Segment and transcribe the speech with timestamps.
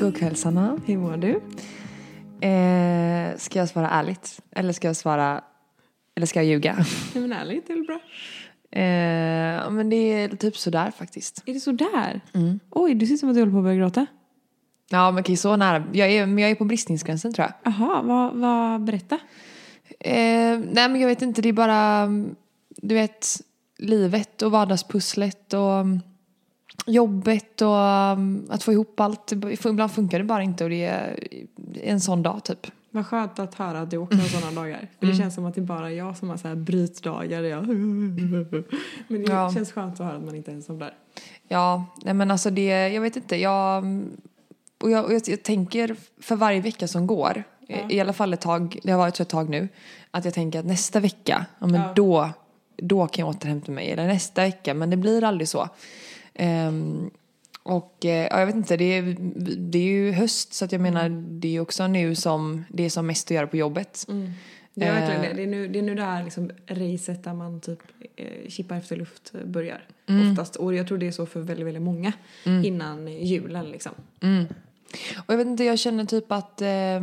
[0.00, 0.18] God kväll Ida.
[0.18, 0.78] God kväll Sanna.
[0.86, 1.40] Hur mår du?
[2.46, 4.40] Eh, ska jag svara ärligt?
[4.50, 5.40] Eller ska jag svara...
[6.16, 6.74] Eller ska jag ljuga?
[7.14, 8.00] Nej men ärligt, det är väl bra.
[8.72, 11.42] Eh, men det är typ sådär faktiskt.
[11.46, 12.20] Är det så där?
[12.34, 12.60] Mm.
[12.70, 14.06] Oj, du ser ut som att du håller på att börja gråta.
[14.90, 15.84] Ja men okej så nära.
[15.92, 17.72] Jag är, men jag är på bristningsgränsen tror jag.
[17.72, 19.14] Jaha, vad, vad, berätta.
[20.00, 22.08] Eh, nej men jag vet inte, det är bara...
[22.68, 23.26] Du vet,
[23.78, 26.00] livet och vardagspusslet och mm,
[26.86, 29.32] jobbet och mm, att få ihop allt.
[29.66, 31.18] Ibland funkar det bara inte och det är
[31.82, 32.66] en sån dag typ.
[32.90, 34.88] Vad skönt att höra att du också har sådana dagar.
[34.98, 37.42] För det känns som att det är bara jag som har så här brytdagar.
[37.42, 37.66] Jag...
[37.68, 38.64] Men
[39.08, 39.52] det Ja.
[39.54, 40.94] känns skönt att höra att man inte är ensam där.
[41.48, 43.84] Ja, nej men alltså det, jag vet inte, jag,
[44.82, 48.32] och jag, och jag, jag tänker för varje vecka som går, i, i alla fall
[48.34, 49.68] ett tag, det har varit så ett tag nu,
[50.10, 51.92] att jag tänker att nästa vecka, ja men Ja.
[51.96, 52.30] då,
[52.76, 55.68] då kan jag återhämta mig, eller nästa vecka, men det blir aldrig så.
[56.34, 57.10] Ehm,
[57.62, 59.16] och eh, ja, jag vet inte, det är,
[59.56, 61.08] det är ju höst så att jag menar
[61.40, 64.06] det är också nu som det är som mest att göra på jobbet.
[64.74, 65.28] Det är verkligen Eh.
[65.28, 65.34] det.
[65.34, 67.78] Det är nu det, är nu det här liksom racet där man typ
[68.16, 69.84] eh, kippar efter luft eh, börjar.
[70.08, 70.30] Mm.
[70.30, 70.56] Oftast.
[70.56, 72.12] Och jag tror det är så för väldigt, väldigt många
[72.64, 73.92] innan julen liksom.
[75.16, 77.00] Och jag vet inte, jag känner typ att eh,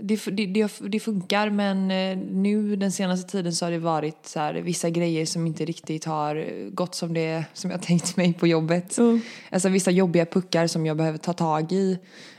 [0.00, 4.26] det, det, det, det funkar men eh, nu den senaste tiden så har det varit
[4.26, 8.32] så här, vissa grejer som inte riktigt har gått som det som jag tänkt mig
[8.32, 8.98] på jobbet.
[8.98, 9.20] Mm.
[9.50, 11.98] Alltså vissa jobbiga puckar som jag behöver ta tag i.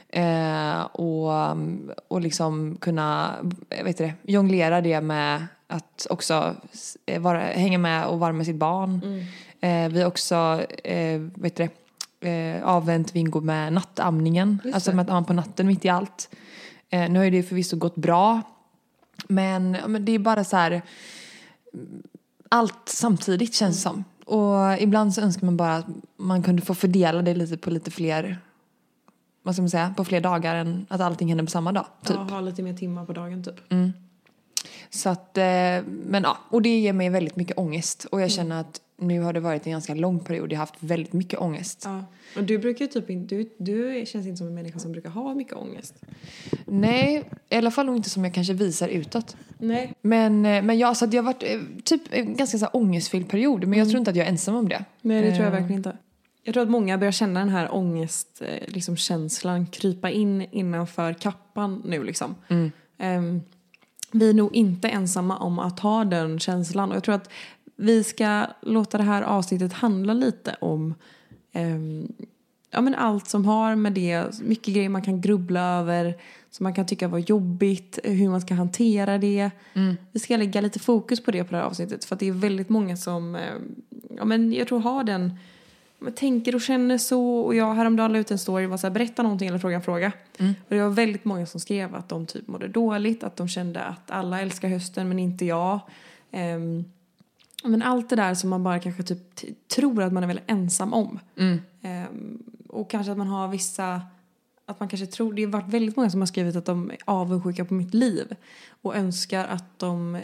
[0.09, 1.57] Eh, och,
[2.07, 3.35] och liksom kunna,
[3.69, 6.55] jag vet det, jonglera det med att också
[7.05, 9.01] eh, vara, hänga med och vara med sitt barn.
[9.61, 11.69] Eh, vi har också, eh, vet det,
[12.19, 14.61] eh, avvänt Vingo med nattamningen.
[14.63, 16.29] Just alltså med att amma på natten mitt i allt.
[16.89, 18.41] Eh, nu har ju det förvisso gått bra.
[19.27, 20.81] Men, men det är bara så här
[22.49, 24.03] allt samtidigt känns det som.
[24.25, 25.85] Och ibland så önskar man bara att
[26.17, 28.39] man kunde få fördela det lite på lite fler,
[29.43, 31.85] vad ska man säga, på fler dagar än att allting händer på samma dag.
[32.03, 32.15] Typ.
[32.15, 33.59] Ja, ha lite mer timmar på dagen typ.
[34.89, 35.43] Så att, eh,
[35.85, 38.05] men ja, och det ger mig väldigt mycket ångest.
[38.11, 40.75] Och jag känner att nu har det varit en ganska lång period, jag har haft
[40.79, 41.81] väldigt mycket ångest.
[41.85, 42.05] Ja.
[42.35, 45.33] Och du brukar typ inte, du, du känns inte som en människa som brukar ha
[45.33, 45.95] mycket ångest.
[46.65, 49.35] Nej, i alla fall inte som jag kanske visar utåt.
[49.57, 49.93] Nej.
[50.01, 52.75] Men, eh, men ja, så att jag har varit eh, typ en ganska så här
[52.75, 53.67] ångestfylld period.
[53.67, 54.85] Men jag tror inte att jag är ensam om det.
[55.01, 55.97] Nej, det tror jag Eh, verkligen inte.
[56.43, 61.13] Jag tror att många börjar känna den här ångest, eh, liksom känslan krypa in innanför
[61.13, 62.35] kappan nu liksom.
[62.97, 63.41] Ehm,
[64.11, 67.29] vi är nog inte ensamma om att ha den känslan och jag tror att
[67.77, 70.95] vi ska låta det här avsnittet handla lite om
[71.53, 72.07] ehm,
[72.71, 76.17] ja, men allt som har med det, mycket grejer man kan grubbla över,
[76.49, 79.51] som man kan tycka var jobbigt, hur man ska hantera det.
[80.11, 82.31] Vi ska lägga lite fokus på det på det här avsnittet för att det är
[82.31, 83.41] väldigt många som, eh,
[84.17, 85.33] ja men jag tror har den,
[85.99, 88.93] men tänker och känner så och jag häromdagen la ut en story, var så här,
[88.93, 90.11] berätta någonting eller fråga en fråga.
[90.39, 93.83] Och det var väldigt många som skrev att de typ mådde dåligt, att de kände
[93.83, 95.79] att alla älskar hösten men inte jag.
[96.31, 96.85] Ehm,
[97.63, 99.17] men allt det där som man bara kanske typ
[99.75, 101.19] tror att man är väldigt ensam om.
[101.81, 104.01] Ehm, och kanske att man har vissa,
[104.65, 106.97] att man kanske tror, det har varit väldigt många som har skrivit att de är
[107.05, 108.35] avundsjuka på mitt liv.
[108.81, 110.15] Och önskar att de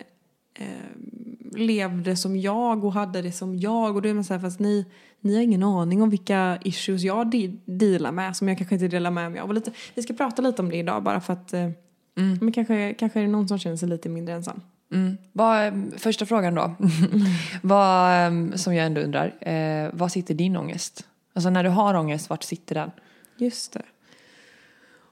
[0.54, 3.96] ehm, levde som jag och hade det som jag.
[3.96, 4.86] Och då är man så här, fast ni,
[5.20, 8.88] ni har ingen aning om vilka issues jag de- dealar med som jag kanske inte
[8.88, 9.48] delar med mig av.
[9.48, 11.70] Och lite, vi ska prata lite om det idag bara för att eh,
[12.16, 14.62] men kanske, kanske är det någon som känner sig lite mindre ensam.
[14.94, 15.18] Mm.
[15.32, 16.76] Vad, eh, första frågan då.
[17.62, 19.48] vad, eh, som jag ändå undrar.
[19.50, 21.06] Eh, vad sitter din ångest?
[21.34, 22.92] Alltså när du har ångest, vart sitter den?
[23.38, 23.82] Just det.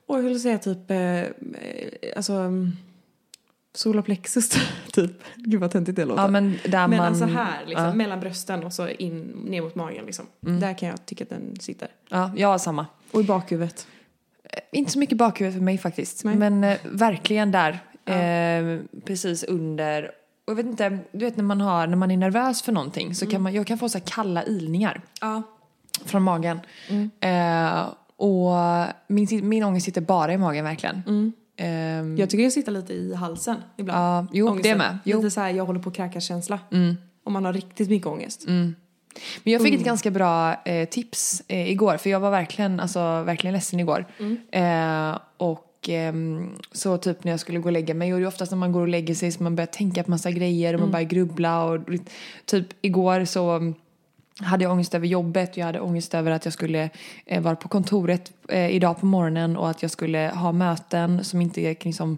[0.08, 1.28] Och jag vill säga typ, eh, eh,
[2.16, 2.72] alltså mm,
[3.74, 4.50] solarplexus
[4.92, 5.24] typ.
[5.36, 6.22] Gud vad töntigt det låter.
[6.22, 7.08] Ja men där men man...
[7.08, 7.94] alltså här, liksom, Ja.
[7.94, 10.26] mellan brösten och så in ner mot magen liksom.
[10.40, 11.88] Där kan jag tycka att den sitter.
[12.10, 12.86] Ja, jag har samma.
[13.12, 13.88] Och i bakhuvudet.
[14.72, 16.24] Inte så mycket bakhuvud för mig faktiskt.
[16.24, 16.36] Nej.
[16.36, 17.80] Men eh, verkligen där.
[18.06, 20.04] Eh, precis under.
[20.46, 23.16] Och jag vet inte, du vet när man har, när man är nervös för någonting
[23.16, 25.42] så kan man, jag kan få så kalla ilningar Ja.
[26.06, 26.60] från magen.
[27.20, 27.86] Eh,
[28.18, 28.52] och
[29.08, 31.34] min, min ångest sitter bara i magen verkligen.
[31.58, 34.00] Ehm, Jag tycker jag sitter lite i halsen ibland.
[34.00, 34.78] Ja, jo, det Ångesten.
[34.78, 34.98] med.
[35.06, 35.18] Jo.
[35.18, 36.60] Lite så här, jag håller på att kräkas känsla.
[37.24, 38.46] Om man har riktigt mycket ångest.
[38.48, 38.76] Men
[39.44, 43.54] jag fick ett ganska bra eh, tips eh, igår för jag var verkligen, alltså, verkligen
[43.54, 44.06] ledsen igår.
[44.52, 48.28] Eh, och ehm, så typ när jag skulle gå och lägga mig och det är
[48.28, 50.80] oftast när man går och lägger sig så man börjar tänka på massa grejer och
[50.80, 51.80] man börjar grubbla och
[52.46, 53.74] typ igår så
[54.40, 56.90] hade jag ångest över jobbet, jag hade ångest över att jag skulle
[57.26, 61.42] eh, vara på kontoret eh, idag på morgonen och att jag skulle ha möten som
[61.42, 62.18] inte liksom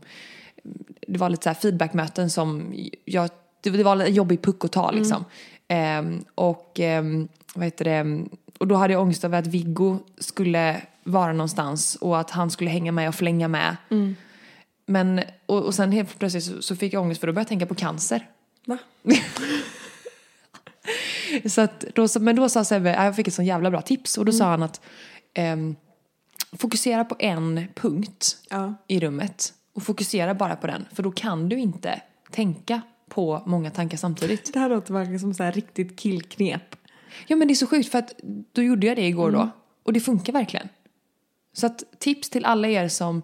[1.07, 2.73] det var lite så här feedbackmöten som
[3.05, 3.29] jag,
[3.61, 5.25] det, det var en jobbig puck att ta liksom.
[5.67, 8.25] Ehm, och ehm, vad heter det,
[8.59, 12.69] och då hade jag ångest över att Viggo skulle vara någonstans och att han skulle
[12.69, 13.75] hänga med och flänga med.
[14.85, 17.47] Men, och, och sen helt plötsligt så, så fick jag ångest för då började jag
[17.47, 18.27] tänka på cancer.
[18.65, 18.77] Va?
[21.45, 23.81] Så att då, så- men då sa Sebbe, ja, jag fick ett sån jävla bra
[23.81, 24.81] tips och då sa han att
[25.33, 25.75] ehm,
[26.51, 28.73] fokusera på en punkt Ja.
[28.87, 32.01] i rummet och fokusera bara på den för då kan du inte
[32.31, 34.53] tänka på många tankar samtidigt.
[34.53, 36.75] Det här låter verkligen som så här riktigt killknep.
[37.27, 38.13] Ja men det är så sjukt för att
[38.53, 39.49] då gjorde jag det igår då
[39.83, 40.69] och det funkar verkligen.
[41.53, 43.21] Så att tips till alla er som,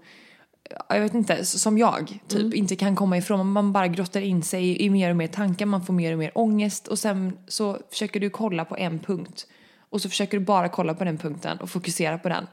[0.70, 3.52] ja, jag vet inte, som jag typ inte kan komma ifrån.
[3.52, 6.32] Man bara grottar in sig i mer och mer tankar, man får mer och mer
[6.36, 9.48] ångest och sen så försöker du kolla på en punkt
[9.90, 12.48] och så försöker du bara kolla på den punkten och fokusera på den.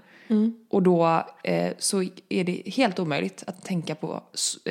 [0.68, 4.22] Och då eh, så är det helt omöjligt att tänka på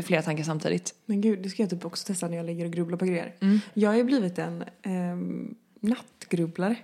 [0.04, 0.96] flera tankar samtidigt.
[1.06, 3.36] Men gud, det ska jag typ också testa när jag ligger och grubblar på grejer.
[3.74, 5.56] Jag har ju blivit en ehm,
[5.88, 6.76] nattgrubblare.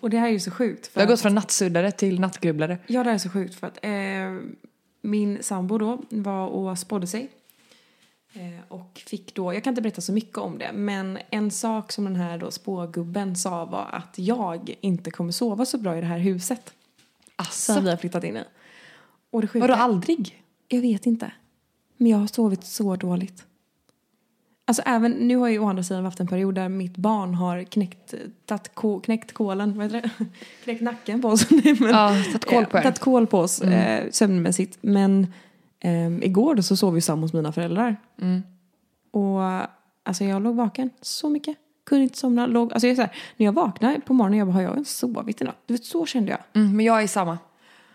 [0.00, 0.86] Och det här är ju så sjukt.
[0.86, 2.78] För Jag har att- gått från nattsuddare till nattgrubblare.
[2.86, 4.50] Ja, det här är så sjukt för att eh,
[5.00, 7.28] min sambo då var och spådde sig.
[8.32, 11.92] Eh, och fick då, jag kan inte berätta så mycket om det, men en sak
[11.92, 16.00] som den här då spågubben sa var att jag inte kommer sova så bra i
[16.00, 16.74] det här huset
[17.50, 18.42] som vi har flyttat in i.
[19.30, 20.42] Och det sjuka, Vadå aldrig?
[20.68, 21.32] jag vet inte.
[21.96, 23.44] Men jag har sovit så dåligt.
[24.68, 27.34] Alltså även, nu har jag ju å andra sidan haft en period där mitt barn
[27.34, 28.14] har knäckt,
[28.46, 30.26] tatt, ko, knäckt kolen, vad heter det?
[30.64, 31.50] knäckt nacken på oss.
[31.50, 32.82] Nej, men, Ja, tagit koll på eh.
[32.82, 34.78] Tagit koll på oss eh, sömnmässigt.
[34.80, 35.26] Men
[35.80, 37.96] eh, igår då så sov vi samman hos mina föräldrar.
[39.10, 39.42] Och
[40.02, 41.56] alltså jag låg vaken så mycket.
[41.86, 42.46] Kunde inte somna.
[42.46, 44.72] Låg, alltså jag är så här, när jag vaknar på morgonen jag bara, har jag
[44.72, 45.62] ens sovit i natt?
[45.66, 46.40] Du vet, så kände jag.
[46.62, 47.38] Mm, men jag är samma.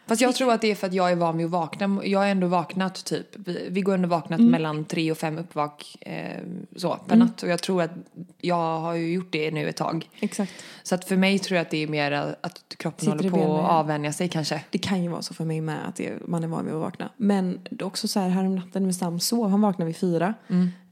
[0.05, 2.05] Fast jag tror att det är för att jag är van vid att vakna.
[2.05, 3.27] Jag har ändå vaknat typ,
[3.67, 6.41] vi, går ändå vaknat mellan tre och fem uppvak eh,
[6.75, 7.43] så, per natt.
[7.43, 7.91] Och jag tror att
[8.41, 10.09] jag har ju gjort det nu ett tag.
[10.19, 10.53] Exakt.
[10.83, 13.37] Så att för mig tror jag att det är mer att kroppen Sitter håller på
[13.37, 13.67] att ja.
[13.67, 14.63] avvänja sig kanske.
[14.69, 16.79] Det kan ju vara så för mig med att det, man är van vid att
[16.79, 17.09] vakna.
[17.17, 20.33] Men det är också så här, härom natten med Sam sov, han vaknade vid fyra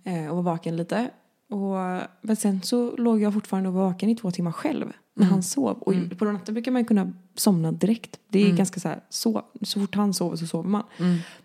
[0.03, 1.09] eh, och var vaken lite.
[1.49, 5.25] Och, men sen så låg jag fortfarande och var vaken i två timmar själv när
[5.25, 5.77] han sov.
[5.77, 8.19] Och på natten brukar man kunna somna direkt.
[8.29, 10.83] Det är ganska så här, så, så fort han sover så sover man.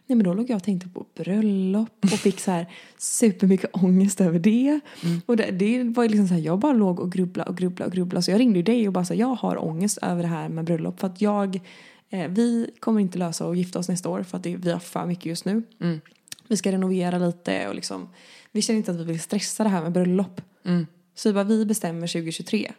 [0.07, 2.67] Nej men då låg jag och tänkte på bröllop och fick så här
[2.99, 4.81] supermycket ångest över det.
[5.27, 7.89] Och det, det var ju liksom så här, jag bara låg och grubblade och grubblade
[7.89, 8.23] och grubblade.
[8.23, 10.65] Så jag ringde ju dig och bara sa jag har ångest över det här med
[10.65, 11.01] bröllop.
[11.01, 11.61] För att jag,
[12.11, 14.79] eh, vi kommer inte lösa att gifta oss nästa år för att det, vi har
[14.79, 15.63] för mycket just nu.
[16.49, 18.09] Vi ska renovera lite och liksom,
[18.53, 20.41] vi känner inte att vi vill stressa det här med bröllop.
[21.17, 22.73] Så vi bara, vi bestämmer 2023.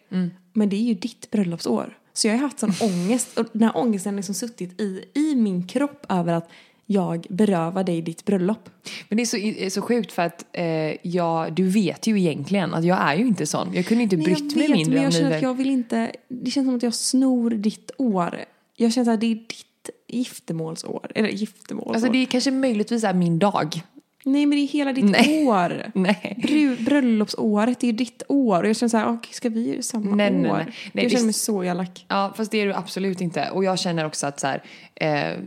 [0.54, 1.98] Men det är ju ditt bröllopsår.
[2.14, 5.36] Så jag har haft sån ångest och den här ångesten har liksom suttit i, i
[5.36, 6.50] min kropp över att
[6.86, 8.70] jag berövar dig ditt bröllop.
[9.10, 12.74] Men det är så, är så sjukt för att eh, jag, du vet ju egentligen
[12.74, 13.74] att jag är ju inte sån.
[13.74, 16.52] Jag kunde inte Nej, brytt mig mindre men jag känner att jag vill inte, det
[16.52, 18.46] känns som att jag snor ditt år.
[18.76, 21.12] Jag känner att det är ditt giftermålsår.
[21.16, 21.94] Eller giftermålsår.
[21.94, 23.82] Alltså det är kanske möjligtvis är min dag.
[24.28, 25.46] Nej men det är hela ditt Nej.
[25.48, 25.84] år.
[25.94, 26.36] Nej.
[26.48, 28.64] Bru- Bröllopsåret är ju ditt år.
[28.64, 30.34] Och jag känner så här, okej, ska vi göra samma Nej, år?
[30.38, 30.66] nej, nej.
[30.66, 32.06] Nej, jag det- känner mig så elak.
[32.08, 33.50] Ja, fast det är du absolut inte.
[33.50, 34.64] Och jag känner också att så här,
[34.96, 35.38] eh,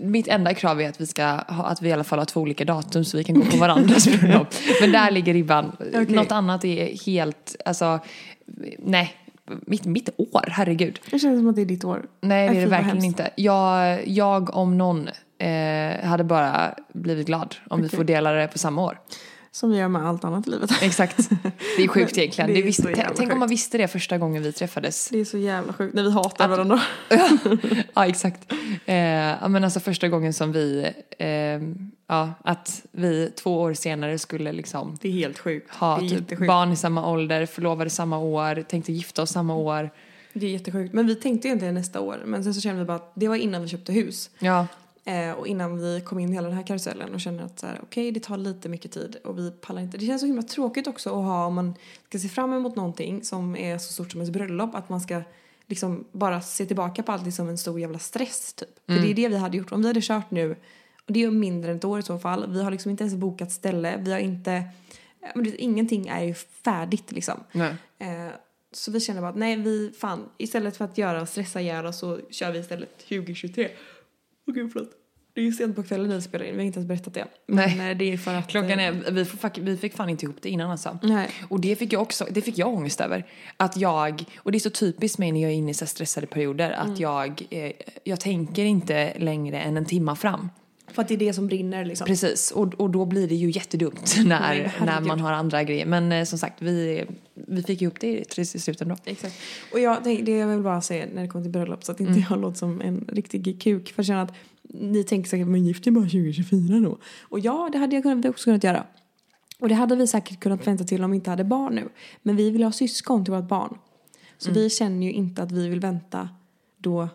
[0.00, 2.40] mitt enda krav är att vi ska ha, att vi i alla fall har två
[2.40, 4.48] olika datum så vi kan gå på varandras bröllop.
[4.80, 5.72] Men där ligger ribban.
[5.80, 6.06] Okej.
[6.08, 7.98] Något annat är helt, alltså,
[8.78, 9.14] nej.
[9.66, 11.00] Mitt, mitt år, herregud.
[11.10, 12.06] Det känns som att det är ditt år.
[12.20, 13.30] Nej, det är det verkligen inte.
[13.36, 15.08] Jag, jag om någon
[15.40, 17.96] eh, hade bara blivit glad om vi Okej.
[17.96, 19.00] får dela det på samma år.
[19.52, 20.70] Som vi gör med allt annat i livet.
[20.82, 21.16] Exakt.
[21.76, 22.50] Det är sjukt egentligen.
[22.50, 25.08] det är jävla tänk, om man visste det första gången vi träffades.
[25.08, 26.80] Det är så jävla sjukt när vi hatar Att- varandra.
[27.94, 28.52] ja, exakt.
[28.86, 31.28] Eh, men alltså första gången som vi, eh,
[32.08, 35.74] ja, att vi två år senare skulle liksom Det är helt sjukt.
[35.74, 39.90] ha typ barn i samma ålder, förlovade samma år, tänkte gifta oss samma år.
[40.32, 40.94] Det är jättesjukt.
[40.94, 42.22] Men vi tänkte egentligen nästa år.
[42.24, 44.30] Men sen så kände vi bara att det var innan vi köpte hus.
[44.38, 44.66] Ja,
[45.10, 47.66] Eh, och innan vi kom in i hela den här karusellen och känner att så
[47.66, 49.98] här, okej det tar lite mycket tid och vi pallar inte.
[49.98, 51.74] Det känns så himla tråkigt också att ha om man
[52.08, 55.22] ska se fram emot någonting som är så stort som ett bröllop att man ska
[55.66, 58.68] liksom bara se tillbaka på allt som en stor jävla stress typ.
[58.86, 59.72] För det är det vi hade gjort.
[59.72, 60.56] Om vi hade kört nu,
[61.06, 63.04] och det är ju mindre än ett år i så fall, vi har liksom inte
[63.04, 64.62] ens bokat ställe, vi har inte,
[65.34, 67.44] men det, ingenting är ju färdigt liksom.
[67.52, 67.74] nej.
[67.98, 68.32] Eh,
[68.72, 71.98] så vi känner bara att nej, vi fan, istället för att göra stressa ihjäl oss
[71.98, 73.70] så kör vi istället 2023.
[74.46, 74.99] Åh gud, förlåt.
[75.34, 77.14] Det är ju sent på kvällen när vi spelar in, vi har inte ens berättat
[77.14, 77.26] det.
[77.46, 77.90] Men Nej.
[77.90, 78.48] eh, det är för att...
[78.48, 80.98] Klockan eh, är, vi, får, vi fick fan inte ihop det innan alltså.
[81.02, 81.28] Nej.
[81.48, 83.26] Och det fick jag också, det fick jag ångest över.
[83.56, 86.26] Att jag, och det är så typiskt mig när jag är inne i så stressade
[86.26, 87.72] perioder, att jag, eh,
[88.04, 90.48] jag tänker inte längre än en timma fram.
[90.92, 92.06] För att det är det som brinner liksom.
[92.06, 94.86] Precis, och, och då blir det ju jättedumt Nej, när, herregud.
[94.86, 95.86] när man har andra grejer.
[95.86, 98.96] Men eh, som sagt, vi, vi fick ihop det till slut ändå.
[99.04, 99.34] Exakt.
[99.72, 102.00] Och jag, det, det jag vill bara säga när det kommer till bröllop så att
[102.00, 103.92] inte jag låter som en riktig kuk.
[103.92, 104.34] För jag känner att
[104.74, 106.98] ni tänker säkert men gift är bara 2024 då.
[107.22, 108.84] Och ja, det hade jag också kunnat göra.
[109.60, 111.88] Och det hade vi säkert kunnat vänta till om vi inte hade barn nu.
[112.22, 113.78] Men vi vill ha syskon till vårt barn.
[114.38, 116.28] Så vi känner ju inte att vi vill vänta
[116.78, 117.08] då.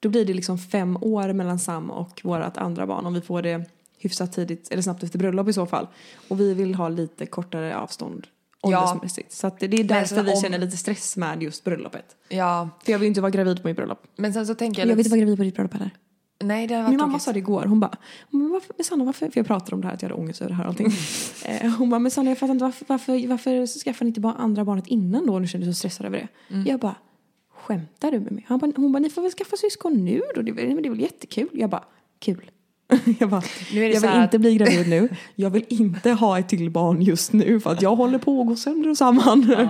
[0.00, 3.42] Då blir det liksom fem år mellan Sam och vårt andra barn om vi får
[3.42, 3.64] det
[3.98, 5.86] hyfsat tidigt eller snabbt efter bröllop i så fall.
[6.28, 8.26] Och vi vill ha lite kortare avstånd
[8.62, 8.82] Ja.
[8.90, 9.32] åldersmässigt.
[9.32, 12.16] Så att det är därför vi om- känner lite stress med just bröllopet.
[12.28, 14.02] Ja, För jag vill ju inte vara gravid på mitt bröllop.
[14.16, 14.96] men sen så tänker Jag, jag...
[14.96, 15.90] vill inte vara gravid på ditt bröllop heller.
[16.46, 17.22] Nej, det Min mamma tråkigt.
[17.22, 17.64] sa det igår.
[17.64, 17.96] Hon bara,
[18.30, 19.30] men varför, men Sanna varför?
[19.30, 20.86] För jag pratade om det här att jag hade ångest över det här och allting.
[21.44, 24.32] Eh, Hon bara, men Sanna jag fattar inte varför, varför, varför skaffade ni inte bara
[24.32, 25.38] andra barnet innan då?
[25.38, 26.70] Nu kände du så stressad över det.
[26.70, 26.94] Jag bara,
[27.54, 28.44] skämtar du med mig?
[28.48, 30.42] Han bara, hon bara, ni får väl skaffa syskon nu då?
[30.42, 31.48] Det, är väl- det är väl jättekul?
[31.52, 31.84] Jag bara,
[32.18, 32.50] kul.
[33.18, 33.40] Jag bara,
[33.72, 35.08] det jag vill här inte bli gravid nu.
[35.34, 38.46] Jag vill inte ha ett till barn just nu för att jag håller på att
[38.46, 39.56] gå sönder och samman.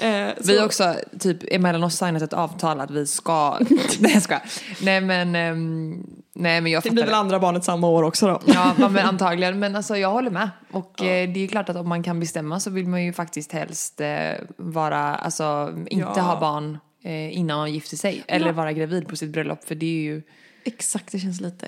[0.00, 3.58] Eh, Vi har också typ emellan oss signat ett avtal att vi ska...
[4.00, 4.42] nej jag skojar.
[4.82, 8.26] Nej men, ehm, nej men jag Det fattar blir väl andra barnet samma år också
[8.26, 8.40] då.
[8.46, 9.58] Ja, ja, men antagligen.
[9.58, 10.50] Men alltså jag håller med.
[10.70, 13.52] Och eh, det är klart att om man kan bestämma så vill man ju faktiskt
[13.52, 14.08] helst eh,
[14.56, 16.22] vara, alltså inte Ja.
[16.22, 18.22] ha barn eh, innan man gifter sig.
[18.28, 18.52] Eller Ja.
[18.52, 20.22] vara gravid på sitt bröllop för det är ju...
[20.64, 21.66] Exakt, det känns lite...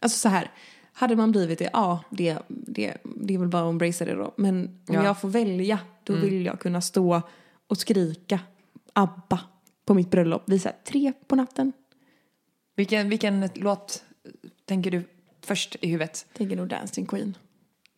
[0.00, 0.50] Alltså så här,
[0.92, 4.34] hade man blivit det, ja, det, det, det är väl bara att embracea det då.
[4.36, 4.94] Men om Ja.
[4.94, 5.06] Mm.
[5.06, 7.22] jag får välja, då vill jag kunna stå
[7.66, 8.40] och skrika
[8.92, 9.40] ABBA
[9.84, 10.42] på mitt bröllop.
[10.46, 11.72] Vid så här, tre på natten.
[12.76, 14.04] Vilken, vilken låt
[14.64, 15.02] tänker du
[15.44, 16.26] först i huvudet?
[16.32, 17.36] Tänker nog Dancing Queen.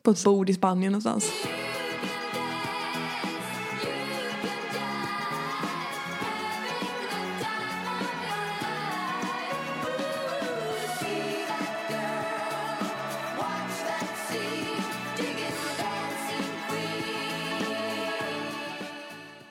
[0.03, 1.33] På ett bord i Spanien någonstans.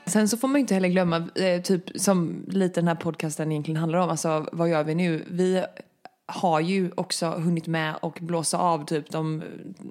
[0.09, 3.51] Sen så får man ju inte heller glömma, eh, typ som lite den här podcasten
[3.51, 5.25] egentligen handlar om, alltså vad gör vi nu?
[5.27, 5.63] Vi
[6.25, 9.43] har ju också hunnit med och blåsa av typ de,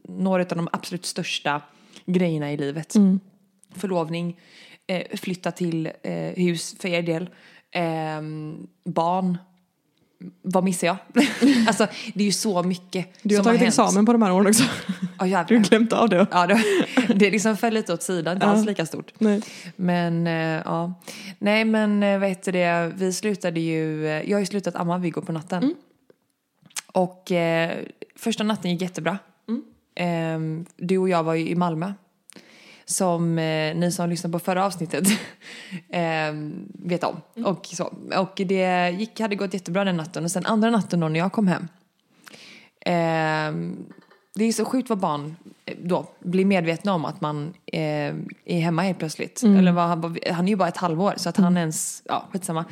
[0.05, 1.63] några av de absolut största
[2.07, 2.95] grejerna i livet.
[3.75, 4.41] Förlovning,
[4.87, 7.31] eh, flytta till eh, hus för er del,
[7.71, 9.39] ehm, barn,
[10.43, 10.97] vad missar jag?
[11.69, 13.69] alltså det är ju så mycket Du har som tagit hänt.
[13.69, 14.65] examen på de här åren också.
[15.19, 15.57] Ja, Du jävlar.
[15.59, 16.27] har glömt av det.
[16.31, 16.63] Ja, det,
[17.15, 18.53] det liksom föll lite åt sidan, inte Ja.
[18.53, 19.13] alls lika stort.
[19.19, 19.43] Nej.
[19.77, 20.95] Men eh, ja,
[21.39, 24.99] nej men eh, vad heter det, vi slutade ju, eh, jag har ju slutat amma
[24.99, 25.63] Viggo på natten.
[25.63, 25.75] Mm.
[26.93, 27.79] Och eh,
[28.17, 29.19] första natten gick jättebra.
[29.49, 29.63] Mm.
[29.95, 31.93] Eh, du och jag var ju i Malmö.
[32.89, 35.05] Som eh, ni som lyssnade på förra avsnittet
[35.89, 36.33] eh,
[36.85, 37.21] vet om.
[37.37, 37.47] Mm.
[37.47, 37.93] Och, så.
[38.17, 40.25] och det gick, hade gått jättebra den natten.
[40.25, 41.69] Och sen andra natten då när jag kom hem.
[42.81, 43.79] Eh,
[44.35, 48.15] det är så sjukt vad barn eh, då blir medvetna om att man eh,
[48.45, 49.43] är hemma helt plötsligt.
[49.43, 49.89] Eller vad,
[50.31, 52.65] han, är ju bara ett halvår så att han ens, ja skitsamma.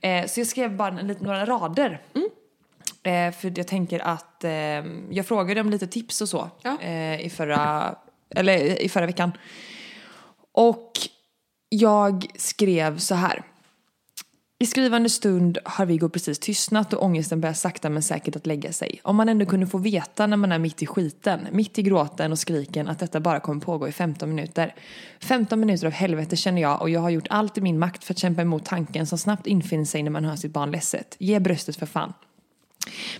[0.00, 2.02] Eh, så jag skrev bara en, några rader.
[3.02, 4.52] Eh, för jag tänker att eh,
[5.10, 6.76] jag frågade om lite tips och så Ja.
[6.80, 7.94] eh, i, förra,
[8.36, 9.32] eller, i förra veckan.
[10.52, 10.90] Och
[11.68, 13.44] jag skrev så här.
[14.58, 18.72] I skrivande stund har Viggo precis tystnat och ångesten börjar sakta men säkert att lägga
[18.72, 19.00] sig.
[19.02, 22.32] Om man ändå kunde få veta när man är mitt i skiten, mitt i gråten
[22.32, 24.74] och skriken att detta bara kommer pågå i 15 minuter.
[25.20, 28.14] 15 minuter av helvete känner jag och jag har gjort allt i min makt för
[28.14, 31.16] att kämpa emot tanken som snabbt infinner sig när man hör sitt barn ledset.
[31.18, 32.12] Ge bröstet för fan.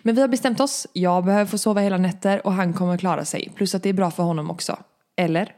[0.02, 0.86] Men vi har bestämt oss.
[0.92, 3.52] Jag behöver få sova hela nätter och han kommer klara sig.
[3.54, 4.78] Plus att det är bra för honom också.
[5.16, 5.54] Eller?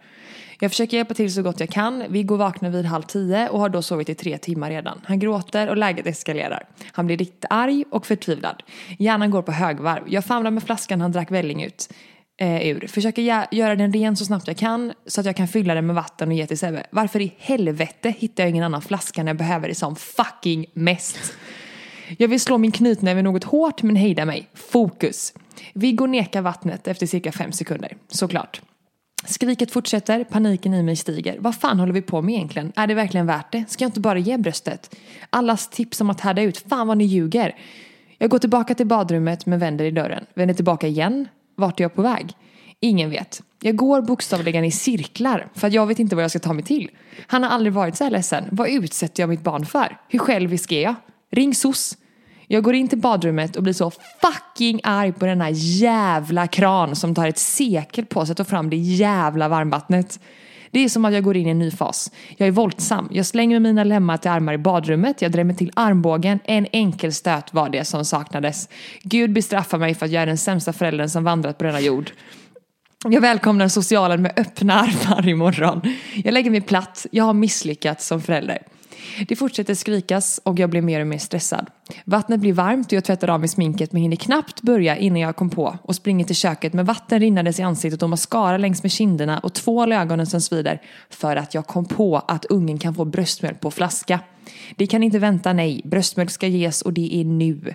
[0.61, 2.05] Jag försöker hjälpa till så gott jag kan.
[2.09, 5.01] Viggo vaknar vid halv tio och har då sovit i tre timmar redan.
[5.05, 6.69] Han gråter och läget eskalerar.
[6.93, 8.63] Han blir riktigt arg och förtvivlad.
[8.99, 10.03] Hjärnan går på högvarv.
[10.07, 11.93] Jag famlar med flaskan han drack välling ut.
[12.39, 12.87] Eh, ur.
[12.87, 13.23] Försöker
[13.55, 16.29] göra den ren så snabbt jag kan så att jag kan fylla den med vatten
[16.29, 16.87] och ge till Sebbe.
[16.91, 21.35] Varför i helvete hittar jag ingen annan flaska när jag behöver det som fucking mest?
[22.19, 24.49] Jag vill slå min knytnäve något hårt men hejda mig.
[24.55, 25.33] Fokus.
[25.75, 27.97] Viggo nekar vattnet efter cirka fem sekunder.
[28.09, 28.61] Såklart.
[29.27, 31.37] Skriket fortsätter, paniken i mig stiger.
[31.39, 32.73] Vad fan håller vi på med egentligen?
[32.77, 33.65] Är det verkligen värt det?
[33.69, 34.97] Ska jag inte bara ge bröstet?
[35.31, 37.55] Allas tips om att härda ut, fan vad ni ljuger.
[38.19, 40.27] Jag går tillbaka till badrummet men vänder i dörren.
[40.35, 41.29] Vänder tillbaka igen.
[41.57, 42.33] Vart är jag på väg?
[42.81, 43.43] Ingen vet.
[43.63, 46.65] Jag går bokstavligen i cirklar för att jag vet inte vad jag ska ta mig
[46.65, 46.91] till.
[47.27, 48.45] Han har aldrig varit så här ledsen.
[48.51, 49.99] Vad utsätter jag mitt barn för?
[50.09, 50.95] Hur självisk är jag?
[51.33, 51.97] Ring SOS.
[52.47, 57.15] Jag går in till badrummet och blir så fucking arg på denna jävla kran som
[57.15, 60.21] tar ett sekel på sig att ta fram det jävla varmvattnet.
[60.71, 62.13] Det är som att jag går in i en ny fas.
[62.37, 63.09] Jag är våldsam.
[63.13, 65.23] Jag slänger mina lemmar till armar i badrummet.
[65.23, 66.39] Jag drämmer till armbågen.
[66.45, 68.69] En enkel stöt var det som saknades.
[69.03, 72.11] Gud bestraffar mig för att jag är den sämsta föräldern som vandrat på denna jord.
[73.05, 75.81] Jag välkomnar socialen med öppna armar imorgon.
[76.25, 78.59] Jag lägger mig platt, jag har misslyckats som förälder.
[79.29, 81.67] Det fortsätter skrikas och jag blir mer och mer stressad.
[82.05, 85.37] Vattnet blir varmt och jag tvättar av mig sminket men hinner knappt börja innan jag
[85.37, 88.93] kom på och springer till köket med vatten rinnandes i ansiktet och mascara längs med
[88.93, 92.95] kinderna och tvål i ögonen som svider för att jag kom på att ungen kan
[92.95, 94.21] få bröstmjölk på flaska.
[94.77, 95.81] Det kan inte vänta, nej.
[95.85, 97.75] Bröstmjölk ska ges och det är nu.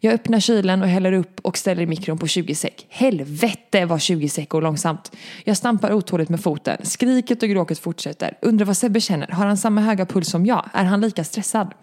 [0.00, 2.86] Jag öppnar kylen och häller upp och ställer i mikron på 20 säck.
[2.88, 5.12] Helvete vad 20 säck går långsamt.
[5.44, 6.76] Jag stampar otåligt med foten.
[6.82, 8.38] Skriket och gråket fortsätter.
[8.42, 9.26] Undrar vad Sebbe känner.
[9.28, 10.68] Har han samma höga puls som jag?
[10.72, 11.74] Är han lika stressad?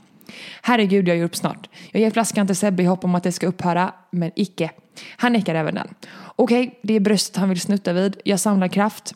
[0.62, 1.70] Herregud, jag ger upp snart.
[1.92, 4.72] Jag ger flaskan till Sebbe i hopp om att det ska upphöra, men icke.
[5.18, 5.88] Han nekar även den.
[6.36, 8.18] Okej, det är bröstet han vill snutta vid.
[8.26, 9.14] Jag samlar kraft.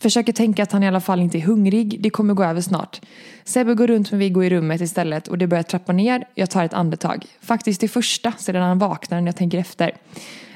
[0.00, 3.00] Försöker tänka att han i alla fall inte är hungrig, det kommer gå över snart.
[3.44, 6.64] Sebbe går runt med Viggo i rummet istället och det börjar trappa ner, jag tar
[6.64, 7.26] ett andetag.
[7.40, 9.96] Faktiskt det första sedan han vaknar när jag tänker efter.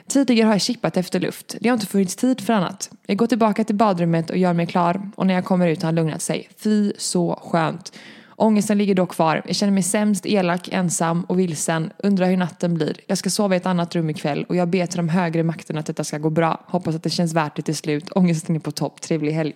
[0.07, 2.91] Tidigare har jag chippat efter luft, det har inte funnits tid för annat.
[3.07, 5.87] Jag går tillbaka till badrummet och gör mig klar och när jag kommer ut har
[5.87, 6.49] han lugnat sig.
[6.57, 7.93] Fy så skönt.
[8.41, 9.43] Ångesten ligger dock kvar.
[9.47, 11.93] Jag känner mig sämst, elak, ensam och vilsen.
[11.99, 13.01] Undrar hur natten blir.
[13.07, 15.81] Jag ska sova i ett annat rum ikväll och jag ber till de högre makterna
[15.81, 16.65] att detta ska gå bra.
[16.67, 18.11] Hoppas att det känns värt det till slut.
[18.15, 19.01] Ångesten är på topp.
[19.01, 19.53] Trevlig helg.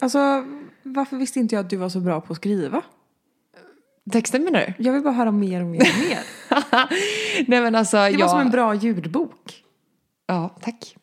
[0.00, 0.18] Alltså,
[0.82, 2.82] varför visste inte jag att du var så bra på att skriva?
[4.12, 4.84] Texten menar du?
[4.84, 6.18] Jag vill bara höra mer och mer och mer.
[7.48, 8.30] Nej men alltså Det var jag...
[8.30, 9.62] som en bra ljudbok.
[10.26, 10.96] Ja, tack.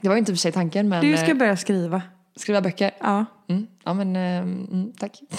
[0.00, 1.00] Det var inte i och för sig tanken men...
[1.10, 2.02] Du ska eh, börja skriva.
[2.36, 2.90] Skriva böcker?
[3.00, 3.26] Ja.
[3.52, 3.66] Mm.
[3.84, 5.20] Ja men, eh, mm, tack.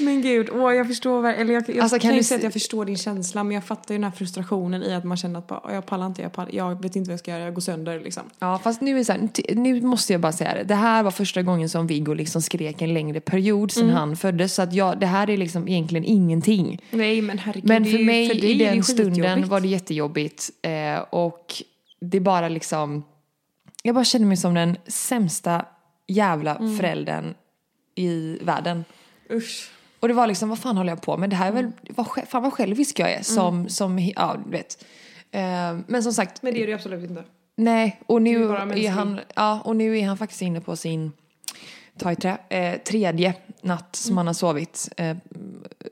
[0.00, 2.42] Men gud, åh, jag förstår eller jag, jag Alltså, kan, kan ju du säga att
[2.44, 5.38] jag förstår din känsla men jag fattar ju den här frustrationen i att man känner
[5.38, 7.54] att bara, jag pallar inte, jag, pallar, jag vet inte vad jag ska göra, jag
[7.54, 8.22] går sönder liksom.
[8.38, 10.64] Ja fast nu är så här, nu måste jag bara säga det.
[10.64, 14.54] Det här var första gången som Viggo liksom skrek en längre period sedan han föddes.
[14.54, 16.82] Så att jag, det här är liksom egentligen ingenting.
[16.90, 20.50] Nej men herregud, Men för mig för i den stunden var det jättejobbigt.
[20.62, 21.54] Eh, och
[22.00, 23.04] det bara liksom...
[23.82, 25.64] Jag bara kände mig som den sämsta
[26.12, 26.76] jävla Mm.
[26.76, 27.34] föräldern
[27.94, 28.84] i världen.
[29.30, 29.70] Usch.
[30.00, 31.30] Och det var liksom, vad fan håller jag på med?
[31.30, 34.84] Det här är väl, vad, fan vad självisk jag är som, som ja du vet.
[35.30, 37.24] Eh, men som sagt, Men det är det absolut inte.
[37.56, 38.00] nej.
[38.06, 38.86] Och Du är nu är, mänsklig.
[38.88, 41.12] han, ja, och nu är han faktiskt inne på sin,
[41.98, 45.16] ta i trä, eh, tredje natt som han har sovit eh,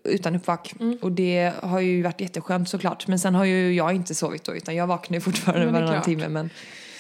[0.05, 0.75] utan uppvak.
[1.03, 3.07] Och det har ju varit jätteskönt såklart.
[3.07, 6.03] Men sen har ju jag inte sovit då utan jag vaknar ju fortfarande är varannan
[6.03, 6.29] timme.
[6.29, 6.51] Men,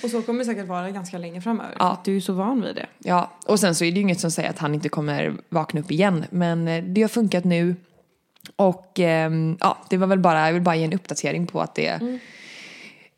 [0.02, 1.76] Och så kommer det säkert vara ganska länge framöver.
[1.78, 2.00] Ja.
[2.04, 2.86] Du är så van vid det.
[2.98, 5.80] Ja, och sen så är det ju inget som säger att han inte kommer vakna
[5.80, 6.24] upp igen.
[6.30, 7.76] Men eh, det har funkat nu.
[8.56, 11.74] Och ehm, ja, det var väl bara, jag vill bara ge en uppdatering på att
[11.74, 12.00] det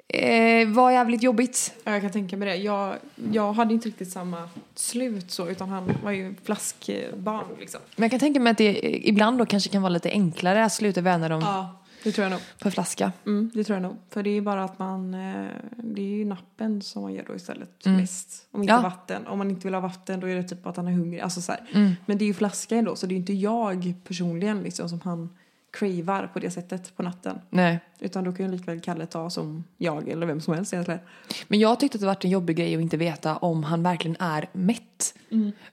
[0.09, 1.75] eh, var jävligt jobbigt.
[1.85, 2.57] Ja, jag kan tänka mig det.
[2.57, 2.95] Jag,
[3.33, 7.81] jag hade inte riktigt samma slut så utan han var ju flaskbarn liksom.
[7.97, 10.65] Men jag kan tänka mig att det eh, ibland då kanske kan vara lite enklare
[10.65, 12.41] att sluta vända dem Ja, det tror jag nog.
[12.59, 13.13] på flaska.
[13.27, 13.97] Mm, det tror jag nog.
[14.11, 17.35] För det är bara att man, eh, det är ju nappen som man ger då
[17.35, 18.01] istället Mm.
[18.01, 18.47] mest.
[18.51, 18.81] Om inte Ja.
[18.81, 19.27] vatten.
[19.27, 21.21] Om man inte vill ha vatten då är det typ att han är hungrig.
[21.21, 21.53] Alltså så.
[21.75, 21.93] Mm.
[22.07, 25.01] Men det är ju flaska ändå så det är ju inte jag personligen liksom som
[25.05, 25.29] han
[25.73, 27.39] cravar på det sättet på natten.
[27.51, 27.81] Nej.
[28.01, 31.01] Utan då kan ju likväl Kalle ta som jag eller vem som helst egentligen.
[31.49, 34.17] Men jag tyckte att det varit en jobbig grej att inte veta om han verkligen
[34.21, 35.15] är mätt.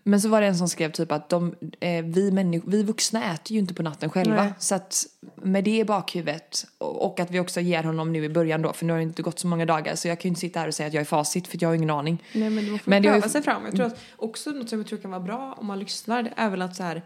[0.04, 3.34] Men så var det en som skrev typ att de, eh, vi, människ- vi vuxna
[3.34, 4.44] äter ju inte på natten själva.
[4.44, 4.54] Nej.
[4.60, 8.62] Så att med det i bakhuvudet och, att vi också ger honom nu i början
[8.62, 10.42] då, för nu har det inte gått så många dagar så jag kan ju inte
[10.42, 12.24] sitta här och säga att jag är facit för jag har ingen aning.
[12.34, 13.66] Nej men man får ju- pröva sig fram.
[13.66, 16.50] Jag tror att också något som jag tror kan vara bra om man lyssnar är
[16.50, 17.02] väl att så här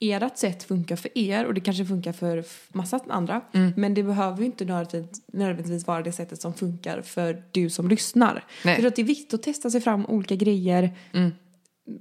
[0.00, 3.40] ert sätt funkar för er och det kanske funkar för massa andra.
[3.52, 3.72] Mm.
[3.76, 7.88] Men det behöver ju inte nödvändigtvis, nödvändigtvis vara det sättet som funkar för du som
[7.88, 8.32] lyssnar.
[8.34, 8.42] Nej.
[8.62, 8.72] Mm.
[8.72, 10.94] Jag tror att det är viktigt att testa sig fram olika grejer.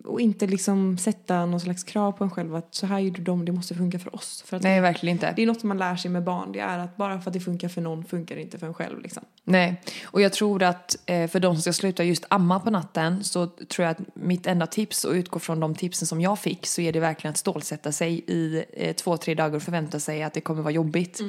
[0.04, 3.46] Och inte liksom sätta någon slags krav på en själv att så här gjorde de,
[3.46, 4.44] det måste funka för oss.
[4.48, 5.34] För att Nej, verkligen inte.
[5.36, 6.52] det är något man lär sig med barn.
[6.52, 8.74] Det är att bara för att det funkar för någon funkar det inte för en
[8.74, 9.02] själv.
[9.02, 9.24] Liksom.
[9.44, 13.24] Nej, och jag tror att eh, för de som ska sluta just amma på natten
[13.24, 16.66] så tror jag att mitt enda tips och utgå från de tipsen som jag fick
[16.66, 20.24] så är det verkligen att stålsätta sig i eh, två, tre dagar och förvänta sig
[20.24, 21.22] att det kommer vara jobbigt.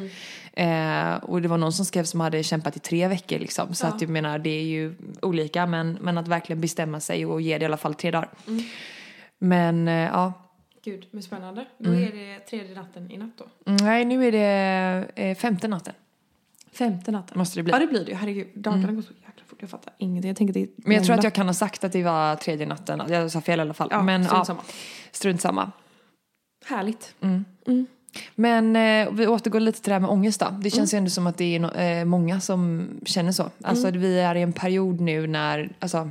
[0.59, 3.75] Eh, och det var någon som skrev som hade kämpat i tre veckor liksom.
[3.75, 7.41] Så att jag menar det är ju olika men, men att verkligen bestämma sig och
[7.41, 8.29] ge det i alla fall tre dagar.
[9.39, 10.33] Men eh, ja,
[10.85, 11.67] Gud, men spännande.
[11.79, 12.03] Då Mm.
[12.03, 13.45] är det tredje natten i natt då.
[13.71, 15.95] Mm, nej nu är det eh, femte natten.
[16.73, 17.39] Femte natten.
[17.39, 17.73] Måste det bli.
[17.73, 18.17] Ja det blir det ju.
[18.17, 19.59] Herregud, dagarna går så jäkla fort.
[19.61, 20.29] Jag fattar ingenting.
[20.29, 22.67] Jag tänker det Men jag tror att jag kan ha sagt att det var tredje
[22.67, 23.03] natten.
[23.09, 23.89] Jag sa fel i alla fall.
[23.91, 24.61] Ja, men strunt ja, samma.
[25.13, 25.71] strunt samma.
[26.67, 27.15] Härligt.
[28.35, 30.47] Men eh, vi återgår lite till det här med ångest då.
[30.61, 33.51] Det känns ju ändå som att det är no- eh, många som känner så.
[33.63, 36.11] Alltså vi är i en period nu när, alltså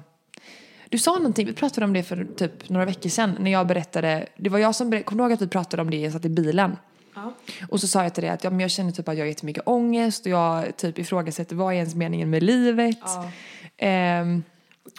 [0.90, 4.28] du sa någonting, vi pratade om det för typ några veckor sedan när jag berättade,
[4.38, 6.26] det var jag som berättade, kommer du ihåg att vi pratade om det, jag satt
[6.26, 6.78] i bilen.
[7.16, 7.34] Ja.
[7.70, 9.28] Och så sa jag till dig att ja, men jag känner typ att jag har
[9.28, 13.00] jättemycket ångest och jag typ ifrågasätter vad är ens meningen med livet.
[13.06, 13.32] Ja.
[13.78, 14.44] Ehm,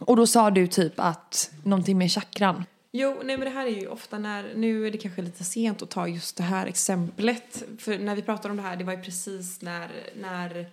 [0.00, 2.64] och då sa du typ att någonting med chakran.
[2.98, 5.82] Jo, nej men det här är ju ofta när, nu är det kanske lite sent
[5.82, 7.64] att ta just det här exemplet.
[7.78, 10.70] För när vi pratar om det här, det var ju precis när, när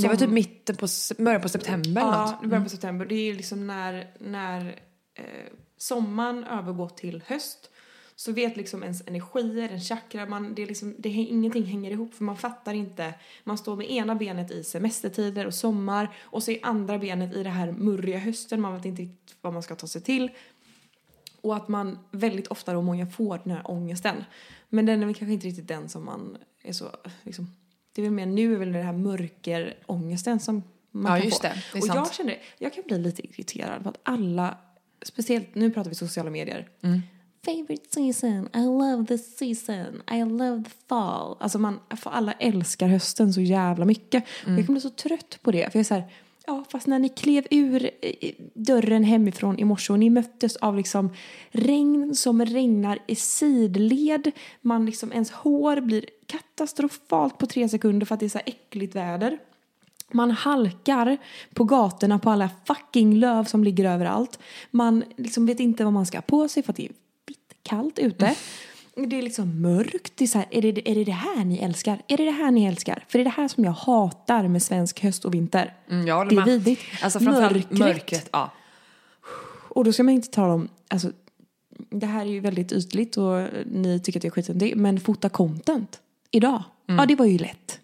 [0.00, 0.86] Det var typ mitten på,
[1.18, 3.06] början på september Ja, början på september.
[3.06, 4.66] Det är ju liksom när, när
[5.14, 5.24] eh,
[5.78, 7.68] sommaren övergår till höst
[8.16, 12.14] så vet liksom ens energier, en chakra, man, det är liksom, det, ingenting hänger ihop
[12.14, 13.14] för man fattar inte.
[13.44, 17.42] Man står med ena benet i semestertider och sommar och så är andra benet i
[17.42, 20.30] det här murriga hösten, man vet inte riktigt vad man ska ta sig till.
[21.42, 24.24] Och att man väldigt ofta då många får den här ångesten.
[24.68, 26.90] Men den är väl kanske inte riktigt den som man är så,
[27.22, 27.46] liksom,
[27.92, 31.36] det är väl mer nu är väl det här mörkerångesten som man Ja, kan just
[31.42, 31.42] få.
[31.42, 31.62] det.
[31.72, 31.96] Det och sant.
[31.96, 34.58] jag känner, jag kan bli lite irriterad för att alla,
[35.02, 36.68] speciellt nu pratar vi sociala medier.
[36.82, 37.00] Mm.
[37.44, 41.36] Favorite season, I love this season, I love the fall.
[41.40, 44.24] Alltså man, för alla älskar hösten så jävla mycket.
[44.42, 44.54] Mm.
[44.54, 45.72] Och jag kan bli så trött på det.
[45.72, 46.04] För jag är så här,
[46.46, 50.76] ja fast när ni klev ur eh, dörren hemifrån i morse och ni möttes av
[50.76, 51.10] liksom
[51.50, 54.32] regn som regnar i sidled.
[54.60, 58.48] Man liksom, ens hår blir katastrofalt på tre sekunder för att det är så här
[58.48, 59.38] äckligt väder.
[60.12, 61.18] Man halkar
[61.54, 64.38] på gatorna på alla fucking löv som ligger överallt.
[64.70, 66.92] Man liksom vet inte vad man ska ha på sig för att det är
[67.62, 68.24] kallt ute.
[68.24, 68.36] Mm.
[68.96, 70.12] Det är liksom mörkt.
[70.16, 72.02] Det är, så här, är, det, är det det här ni älskar?
[72.08, 73.04] Är det det här ni älskar?
[73.08, 75.74] För det är det här som jag hatar med svensk höst och vinter.
[75.90, 76.48] Mm, jag håller det är med.
[76.48, 76.82] vidrigt.
[77.02, 77.70] Alltså Mörkret.
[77.70, 78.28] mörkret.
[78.32, 78.50] ja.
[79.68, 81.12] Och då ska man inte tala om, alltså
[81.90, 85.28] det här är ju väldigt ytligt och ni tycker att jag skiter det, men fota
[85.28, 86.00] content
[86.30, 86.62] idag.
[86.86, 87.78] Ja, det var ju lätt.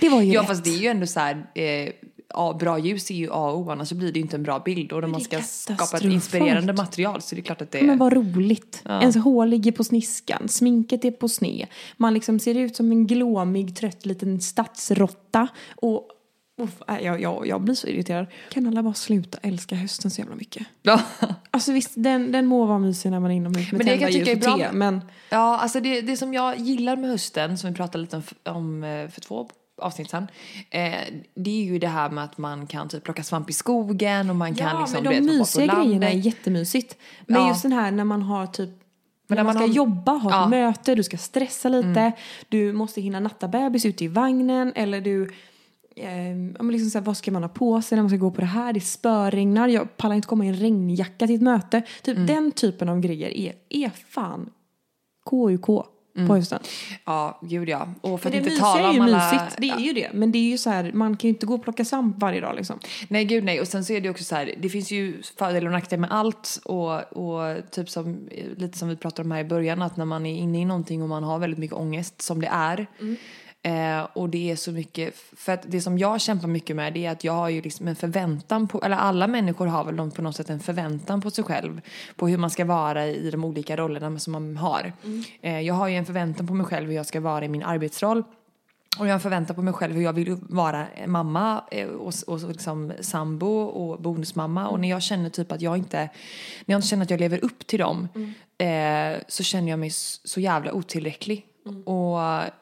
[0.00, 0.32] Det var ju Mm.
[0.34, 0.48] Ja lätt.
[0.48, 1.92] fast det är ju ändå så här, eh,
[2.28, 4.42] ja, bra ljus är ju A och O annars så blir det ju inte en
[4.42, 7.70] bra bild och när man ska skapa ett inspirerande material så är det klart att
[7.70, 7.84] det är...
[7.84, 8.82] Men vad roligt.
[8.84, 11.66] Ens hår ligger på sniskan, sminket är på sne.
[11.96, 15.48] Man liksom ser ut som en glåmig, trött liten stadsrotta.
[15.76, 16.08] Och
[16.62, 18.26] uff, äh, jag, jag, jag blir så irriterad.
[18.50, 20.66] Kan alla bara sluta älska hösten så jävla mycket?
[20.82, 21.00] Ja.
[21.50, 24.12] Alltså visst, den, den må vara mysig när man är inomhus med Men det kan
[24.12, 24.66] tända ljus och bra.
[24.68, 28.16] te, men Ja, alltså det, det som jag gillar med hösten, som vi pratade lite
[28.16, 30.26] om, om eh, för två avsnitt sedan,
[30.70, 30.92] eh,
[31.34, 34.36] det är ju det här med att man kan typ plocka svamp i skogen och
[34.36, 35.02] man kan ja, liksom...
[35.02, 36.96] men du de vet, mysiga grejerna är jättemysigt.
[37.26, 37.48] Men Ja.
[37.48, 38.70] just den här när man har typ
[39.28, 40.46] när när man man ska har- jobba, ha ett Ja.
[40.46, 40.50] Mm.
[40.64, 42.12] möte, du ska stressa lite,
[42.48, 45.30] du måste hinna natta bebis ute i vagnen eller du
[45.98, 48.16] Eh, ja, men liksom så här, vad ska man ha på sig när man ska
[48.16, 48.72] gå på det här?
[48.72, 51.82] Det spöregnar, jag pallar inte komma i en regnjacka till ett möte.
[52.02, 52.26] Typ Mm.
[52.26, 54.50] den typen av grejer är, är fan
[55.30, 55.86] KUK
[56.26, 56.58] på hösten.
[57.04, 57.88] Ja, gud ja.
[58.00, 59.30] Och för För att inte tala om alla...
[59.32, 60.10] mysigt, det är ju det.
[60.14, 62.40] Men det är ju så här, man kan ju inte gå och plocka svamp varje
[62.40, 62.78] dag liksom.
[63.08, 65.66] Nej gud nej och sen så är det också så här, det finns ju fördelar
[65.66, 69.44] och nackdelar med allt och, och typ som, lite som vi pratade om här i
[69.44, 72.40] början att när man är inne i någonting och man har väldigt mycket ångest som
[72.40, 72.86] det är
[73.66, 77.06] eh, och det är så mycket, för att det som jag kämpar mycket med det
[77.06, 80.22] är att jag har ju liksom en förväntan på, eller alla människor har väl på
[80.22, 81.80] något sätt en förväntan på sig själv
[82.16, 84.92] på hur man ska vara i de olika rollerna som man har.
[85.40, 87.62] Eh, jag har ju en förväntan på mig själv hur jag ska vara i min
[87.62, 88.22] arbetsroll
[88.98, 92.92] och jag förväntar på mig själv hur jag vill vara mamma eh, och, och liksom
[93.00, 94.68] sambo och bonusmamma.
[94.68, 95.98] Och när jag känner typ att jag inte,
[96.64, 98.08] när jag inte känner att jag lever upp till dem
[98.58, 99.90] eh, så känner jag mig
[100.24, 101.46] så jävla otillräcklig.
[101.84, 102.18] Och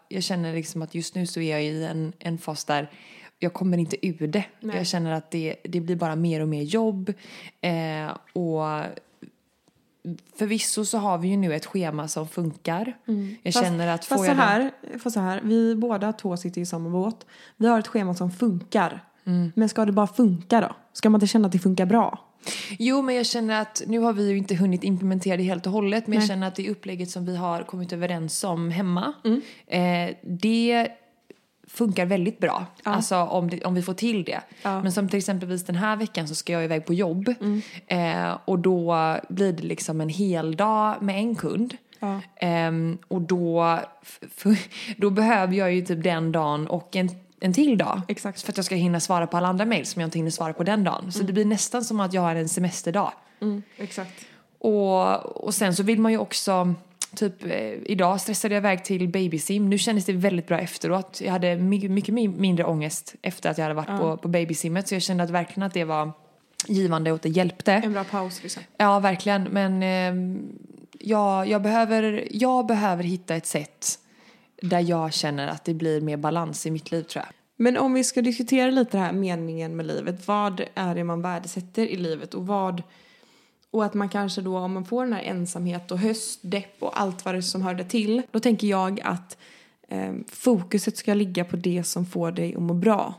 [0.08, 2.90] jag känner liksom att just nu så är jag i en, en fas där
[3.38, 4.44] jag kommer inte ur det.
[4.60, 4.76] Nej.
[4.76, 7.12] Jag känner att det, det blir bara mer och mer jobb.
[7.60, 8.82] Eh, och
[10.36, 12.96] förvisso så har vi ju nu ett schema som funkar.
[13.42, 16.12] Jag Fast- känner att får Fast så jag det- här, fast så här, vi båda
[16.12, 17.26] två sitter i samma båt.
[17.56, 19.04] Vi har ett schema som funkar.
[19.26, 19.52] Mm.
[19.56, 20.76] Men ska det bara funka då?
[20.92, 22.18] Ska man inte känna att det funkar bra?
[22.78, 25.72] Jo, men jag känner att nu har vi ju inte hunnit implementera det helt och
[25.72, 26.28] hållet, men jag Nej.
[26.28, 29.40] känner att det upplägget som vi har kommit överens om hemma, Mm.
[29.66, 30.88] eh, det
[31.68, 32.66] funkar väldigt bra.
[32.83, 34.40] Alltså om, det, om vi får till det.
[34.62, 34.70] Ja.
[34.70, 34.83] Mm.
[34.83, 37.35] Men som till exempelvis den här veckan så ska jag iväg på jobb
[37.87, 38.96] eh, och då
[39.28, 41.76] blir det liksom en hel dag med en kund.
[41.98, 42.20] Ja.
[42.37, 43.78] Ehm, och då,
[44.96, 47.11] då behöver jag ju typ den dagen och en,
[47.44, 48.00] en till dag.
[48.09, 48.42] Exakt.
[48.42, 50.52] För att jag ska hinna svara på alla andra mejl som jag inte hinner svara
[50.52, 51.12] på den dagen.
[51.12, 53.12] Så det blir nästan som att jag har en semesterdag.
[53.76, 54.26] exakt.
[54.59, 56.74] Och, och sen så vill man ju också,
[57.16, 57.50] typ eh,
[57.85, 59.70] idag stressade jag iväg till babysim.
[59.70, 61.20] Nu kändes det väldigt bra efteråt.
[61.24, 64.88] Jag hade mycket, mycket mi- mindre ångest efter att jag hade varit på, på babysimmet.
[64.88, 66.12] Så jag kände att verkligen att det var
[66.68, 67.72] givande och att det hjälpte.
[67.72, 68.62] En bra paus liksom.
[68.76, 69.42] Ja, verkligen.
[69.42, 70.38] Men eh,
[70.98, 73.98] jag, jag, behöver, jag behöver hitta ett sätt
[74.68, 77.35] där jag känner att det blir mer balans i mitt liv tror jag.
[77.57, 80.29] Men om vi ska diskutera lite det här meningen med livet.
[80.29, 82.83] Vad är det man värdesätter i livet och vad
[83.70, 87.00] och att man kanske då om man får den här ensamhet och höst, depp och
[87.00, 88.22] allt vad det är som hör det till.
[88.31, 89.38] Då tänker jag att
[89.88, 93.14] eh, fokuset ska ligga på det som får dig att må bra.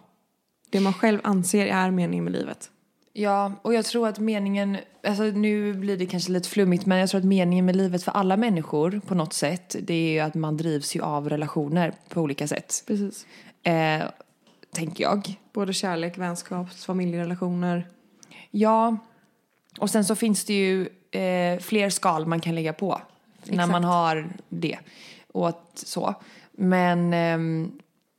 [0.69, 2.69] Det man själv anser är meningen med livet.
[3.17, 7.09] Ja, och jag tror att meningen, alltså nu blir det kanske lite flummigt, men jag
[7.09, 10.35] tror att meningen med livet för alla människor på något sätt, det är ju att
[10.35, 12.83] man drivs ju av relationer på olika sätt.
[12.87, 13.25] Precis.
[13.63, 14.03] Eh,
[14.71, 15.39] tänker jag.
[15.53, 17.87] Både kärlek, vänskap, familjerelationer.
[18.51, 18.97] Ja,
[19.79, 23.01] och sen så finns det ju eh, fler skal man kan lägga på
[23.43, 23.71] när Exakt.
[23.71, 24.77] man har det.
[25.31, 26.15] Och att, så.
[26.51, 27.71] Men ehm,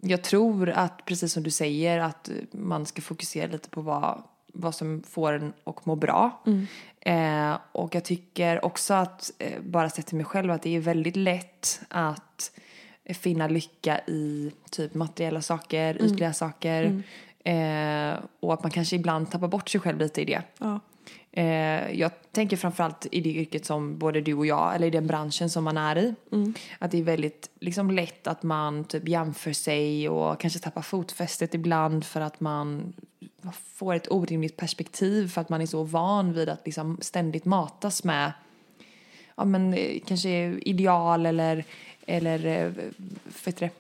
[0.03, 4.23] jag tror att, precis som du säger, att man ska fokusera lite på vad,
[4.57, 6.43] vad som får en att må bra.
[7.01, 10.81] Eh, och jag tycker också att, eh, bara sett till mig själv, att det är
[10.81, 12.53] väldigt lätt att
[13.05, 17.03] finna lycka i typ materiella saker, ytliga saker.
[17.45, 20.43] Eh, och att man kanske ibland tappar bort sig själv lite i det.
[20.59, 20.81] Ja.
[21.33, 25.07] Eh, jag tänker framförallt i det yrket som både du och jag, eller i den
[25.07, 26.15] branschen som man är i.
[26.79, 31.55] Att det är väldigt liksom, lätt att man typ jämför sig och kanske tappar fotfästet
[31.55, 32.93] ibland för att man
[33.53, 38.05] får ett orimligt perspektiv för att man är så van vid att liksom ständigt matas
[38.05, 38.33] med
[39.37, 40.31] ja, men, eh, kanske
[40.63, 41.65] ideal eller,
[42.07, 42.73] eller eh,
[43.45, 43.71] det,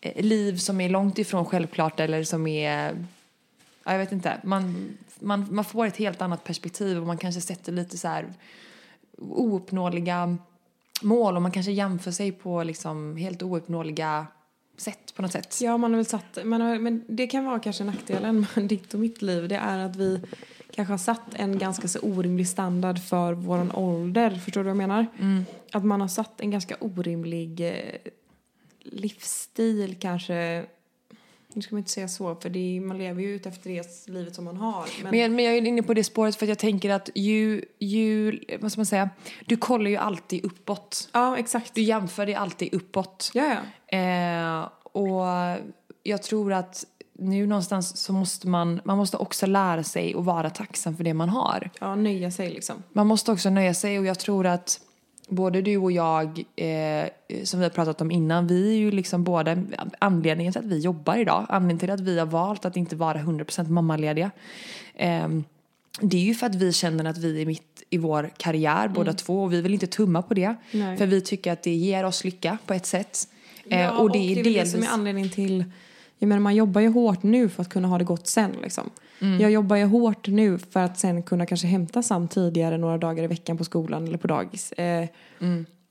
[0.00, 3.06] eh, liv som är långt ifrån självklart eller som är
[3.84, 4.40] Ja, jag vet inte.
[4.44, 8.26] Man, man, man får ett helt annat perspektiv och man kanske sätter lite så här
[9.18, 10.36] ouppnåeliga
[11.02, 14.26] mål och man kanske jämför sig på liksom helt ouppnåeliga
[14.76, 15.60] sätt på något sätt.
[15.60, 18.94] Ja, man har väl satt, man har, men det kan vara kanske nackdelen med ditt
[18.94, 19.48] och mitt liv.
[19.48, 20.20] Det är att vi
[20.74, 24.30] kanske har satt en ganska så orimlig standard för våran ålder.
[24.30, 25.06] Förstår du vad jag menar?
[25.72, 28.12] Att man har satt en ganska orimlig eh,
[28.80, 30.64] livsstil kanske.
[31.52, 34.34] Nu ska man inte säga så, för är, man lever ju ut efter det livet
[34.34, 34.88] som man har.
[35.02, 37.10] Men, Men jag, men jag är inne på det spåret för att jag tänker att
[37.14, 39.10] ju, ju, vad ska man säga,
[39.46, 41.08] du kollar ju alltid uppåt.
[41.12, 41.74] ja, exakt.
[41.74, 43.30] Du jämför dig alltid uppåt.
[43.34, 43.56] Ja,
[43.88, 43.98] ja.
[43.98, 45.24] Eh, och
[46.02, 46.84] jag tror att
[47.18, 51.14] nu någonstans så måste man, man måste också lära sig att vara tacksam för det
[51.14, 51.70] man har.
[51.80, 52.82] Ja, nöja sig liksom.
[52.92, 54.80] Man måste också nöja sig och jag tror att
[55.28, 57.08] både du och jag, eh,
[57.44, 59.56] som vi har pratat om innan, vi är ju liksom båda
[59.98, 63.18] anledningen till att vi jobbar idag, anledningen till att vi har valt att inte vara
[63.18, 64.30] 100% mammalediga.
[64.94, 65.28] Eh,
[66.00, 69.12] det är ju för att vi känner att vi är mitt i vår karriär båda
[69.12, 70.54] två och vi vill inte tumma på det.
[70.70, 70.96] Nej.
[70.96, 73.28] För vi tycker att det ger oss lycka på ett sätt.
[73.70, 74.62] Eh, Ja, och det är väl delvis...
[74.62, 75.64] det som är anledningen till...
[76.18, 78.50] Jag menar, man jobbar ju hårt nu för att kunna ha det gott sen.
[78.62, 78.90] Liksom.
[79.40, 83.24] Jag jobbar ju hårt nu för att sen kunna kanske hämta Sam tidigare några dagar
[83.24, 84.72] i veckan på skolan eller på dagis.
[84.72, 85.08] Eh,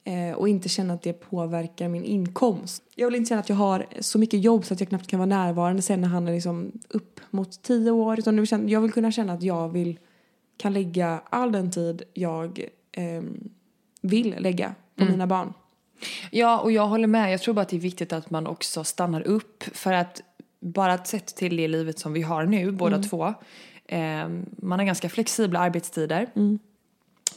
[0.04, 2.84] eh, och inte känna att det påverkar min inkomst.
[2.96, 5.20] Jag vill inte känna att jag har så mycket jobb så att jag knappt kan
[5.20, 8.20] vara närvarande sen när han är liksom upp mot tio år.
[8.20, 10.00] Utan vill känna- jag vill kunna känna att jag vill,
[10.58, 13.50] kan lägga all den tid jag ehm,
[14.02, 15.54] vill lägga på mina barn.
[16.32, 17.34] Ja, och jag håller med.
[17.34, 19.64] Jag tror bara att det är viktigt att man också stannar upp.
[19.74, 20.22] För att
[20.60, 23.34] bara att sett till det livet som vi har nu, båda två.
[23.86, 26.28] Eh, man har ganska flexibla arbetstider.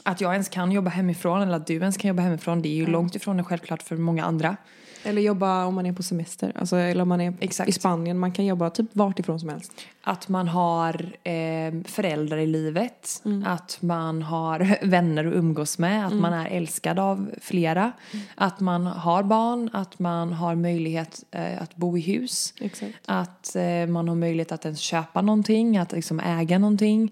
[0.02, 2.74] Att jag ens kan jobba hemifrån eller att du ens kan jobba hemifrån det är
[2.74, 4.56] ju långt ifrån självklart för många andra.
[5.06, 6.52] Eller jobba om man är på semester.
[6.54, 7.68] Alltså, eller om man är Exakt.
[7.68, 8.18] i Spanien.
[8.18, 9.72] Man kan jobba typ vart ifrån som helst.
[10.02, 13.22] Att man har eh, föräldrar i livet.
[13.44, 16.06] Att man har vänner att umgås med.
[16.06, 17.92] Att man är älskad av flera.
[18.34, 19.70] Att man har barn.
[19.72, 22.54] Att man har möjlighet eh, att bo i hus.
[22.60, 22.94] Exakt.
[23.06, 27.10] Att eh, man har möjlighet att ens köpa någonting, att liksom äga någonting.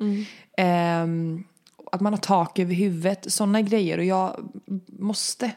[0.56, 1.44] Ehm,
[1.92, 3.98] att man har tak över huvudet, sådana grejer.
[3.98, 4.48] Och jag
[4.86, 5.50] måste,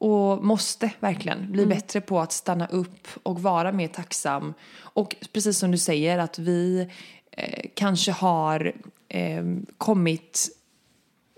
[0.00, 4.54] och måste verkligen bli bättre på att stanna upp och vara mer tacksam.
[4.80, 6.88] Och precis som du säger, att vi
[7.30, 8.72] eh, kanske har
[9.08, 9.44] eh,
[9.78, 10.48] kommit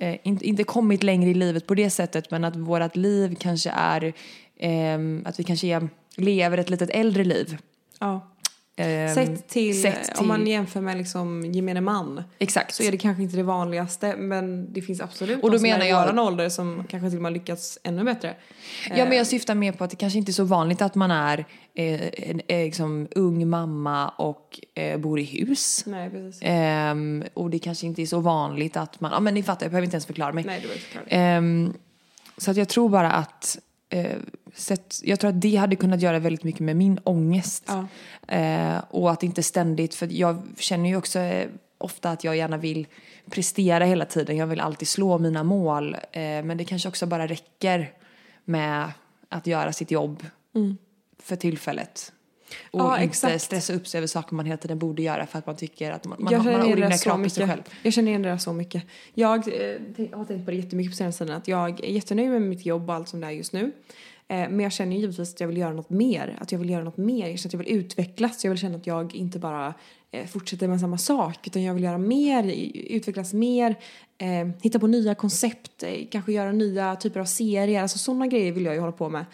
[0.01, 3.71] eh, inte, inte kommit längre i livet på det sättet men att vårt liv kanske
[3.71, 4.13] är
[4.57, 7.59] ehm, att vi kanske är, lever ett litet äldre liv.
[7.99, 8.27] Ja.
[8.77, 12.23] Ehm, Sett till, sett till- om man jämför med liksom gemene man.
[12.39, 12.75] Exakt.
[12.75, 14.17] Så är det kanske inte det vanligaste.
[14.17, 16.85] Men det finns absolut Och då de som menar är i jag- våran ålder som
[16.89, 18.35] kanske till och med har lyckats ännu bättre.
[18.97, 21.11] Ja men jag syftar mer på att det kanske inte är så vanligt att man
[21.11, 21.39] är
[21.75, 25.83] eh, en eh, liksom, ung mamma och eh, bor i hus.
[25.87, 26.41] Nej, precis.
[26.45, 29.71] Ehm, och det kanske inte är så vanligt att man, ja men ni fattar jag
[29.71, 30.45] behöver inte ens förklara mig.
[30.45, 31.05] Nej, det var inte klart.
[31.09, 31.73] Ehm,
[32.37, 33.59] så att jag tror bara att
[33.91, 34.17] eh,
[34.55, 37.65] sett, jag tror att det hade kunnat göra väldigt mycket med min ångest.
[37.67, 37.87] Ja.
[38.37, 41.49] Eh, och att inte ständigt, för jag känner ju också eh,
[41.79, 42.87] ofta att jag gärna vill
[43.31, 44.37] prestera hela tiden.
[44.37, 45.95] Jag vill alltid slå mina mål.
[45.95, 47.93] Eh, men det kanske också bara räcker
[48.45, 48.93] med
[49.29, 50.27] att göra sitt jobb
[51.23, 52.13] för tillfället.
[52.71, 52.81] Och.
[52.81, 53.43] Ja, inte exakt.
[53.43, 56.05] stressa upp sig över saker man hela tiden borde göra för att man tycker att
[56.05, 57.63] man, man, man har orimliga krav på sig själv.
[57.83, 58.83] Jag känner igen det så mycket.
[59.15, 62.43] Jag eh, har tänkt på det jättemycket på senaste tiden att jag är jättenöjd med
[62.43, 63.73] mitt jobb och allt som det är just nu.
[64.31, 66.37] Eh, men jag känner ju givetvis att jag vill göra något mer.
[66.41, 67.29] Att jag vill göra något mer.
[67.29, 68.45] Jag känner att jag vill utvecklas.
[68.45, 69.75] Jag vill känna att jag inte bara
[70.11, 71.47] eh, fortsätter med samma sak.
[71.47, 73.75] Utan jag vill göra mer, utvecklas mer.
[74.19, 75.83] Eh, hitta på nya koncept.
[75.83, 77.83] Eh, kanske göra nya typer av serier.
[77.83, 79.25] Alltså sådana grejer vill jag ju hålla på med.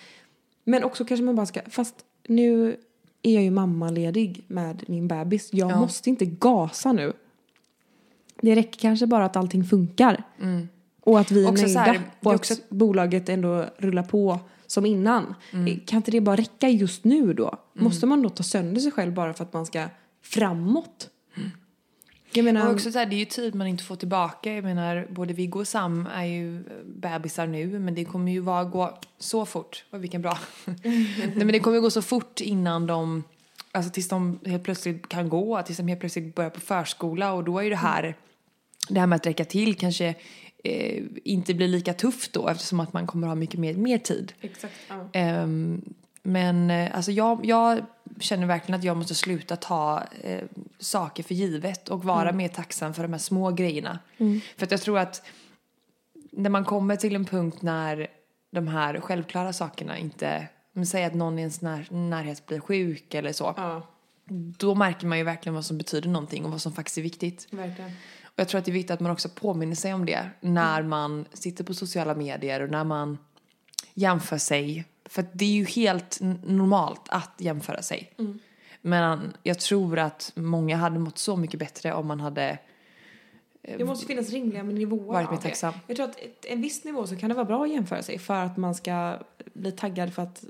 [0.65, 1.95] Men också kanske man bara ska, fast
[2.29, 2.77] nu
[3.27, 5.49] är jag ju mammaledig med min bebis.
[5.53, 5.81] Jag Ja.
[5.81, 7.13] måste inte gasa nu.
[8.43, 10.23] Det räcker kanske bara att allting funkar.
[11.03, 11.81] Och att vi är Också så nöjda.
[11.81, 15.35] här, och är att också- bolaget ändå rullar på som innan.
[15.53, 15.81] Mm.
[15.81, 17.59] Kan inte det bara räcka just nu då?
[17.73, 19.85] Måste man då ta sönder sig själv bara för att man ska
[20.23, 21.11] framåt?
[22.37, 24.55] Jag menar, Och också så här, det är ju tid man inte får tillbaka.
[24.55, 28.65] Jag menar, både Viggo och Sam är ju bebisar nu, men det kommer ju vara,
[28.65, 29.85] gå så fort.
[29.91, 30.39] Vad vilken bra.
[30.65, 33.23] Nej, men det kommer ju gå så fort innan de,
[33.73, 37.45] alltså tills de helt plötsligt kan gå, tills de helt plötsligt börjar på förskola och
[37.45, 38.17] då är ju det här,
[38.89, 40.15] det här med att räcka till kanske
[40.65, 44.33] eh, inte blir lika tufft då eftersom att man kommer ha mycket mer, mer tid.
[44.41, 45.09] Exakt, ja.
[45.13, 45.83] Ehm,
[46.23, 47.85] men eh, alltså jag, jag
[48.21, 50.45] känner verkligen att jag måste sluta ta eh,
[50.79, 53.99] saker för givet och vara mer tacksam för de här små grejerna.
[54.57, 55.23] För att jag tror att
[56.33, 58.07] när man kommer till en punkt när
[58.51, 63.15] de här självklara sakerna inte, men säg att någon i ens när, närhet blir sjuk
[63.15, 63.55] eller så.
[63.57, 63.87] ja,
[64.59, 67.47] Då märker man ju verkligen vad som betyder någonting och vad som faktiskt är viktigt.
[67.51, 67.91] verkligen.
[68.25, 70.83] Och jag tror att det är viktigt att man också påminner sig om det när
[70.83, 73.19] man sitter på sociala medier och när man
[73.95, 74.85] jämför sig.
[75.09, 78.13] För det är ju helt normalt att jämföra sig.
[78.81, 82.59] Men jag tror att många hade mått så mycket bättre om man hade
[83.63, 85.75] Det måste finnas rimliga nivåer Varit mer tacksam.
[85.87, 88.35] Jag tror att en viss nivå så kan det vara bra att jämföra sig för
[88.45, 89.19] att man ska
[89.55, 90.45] bli taggad för att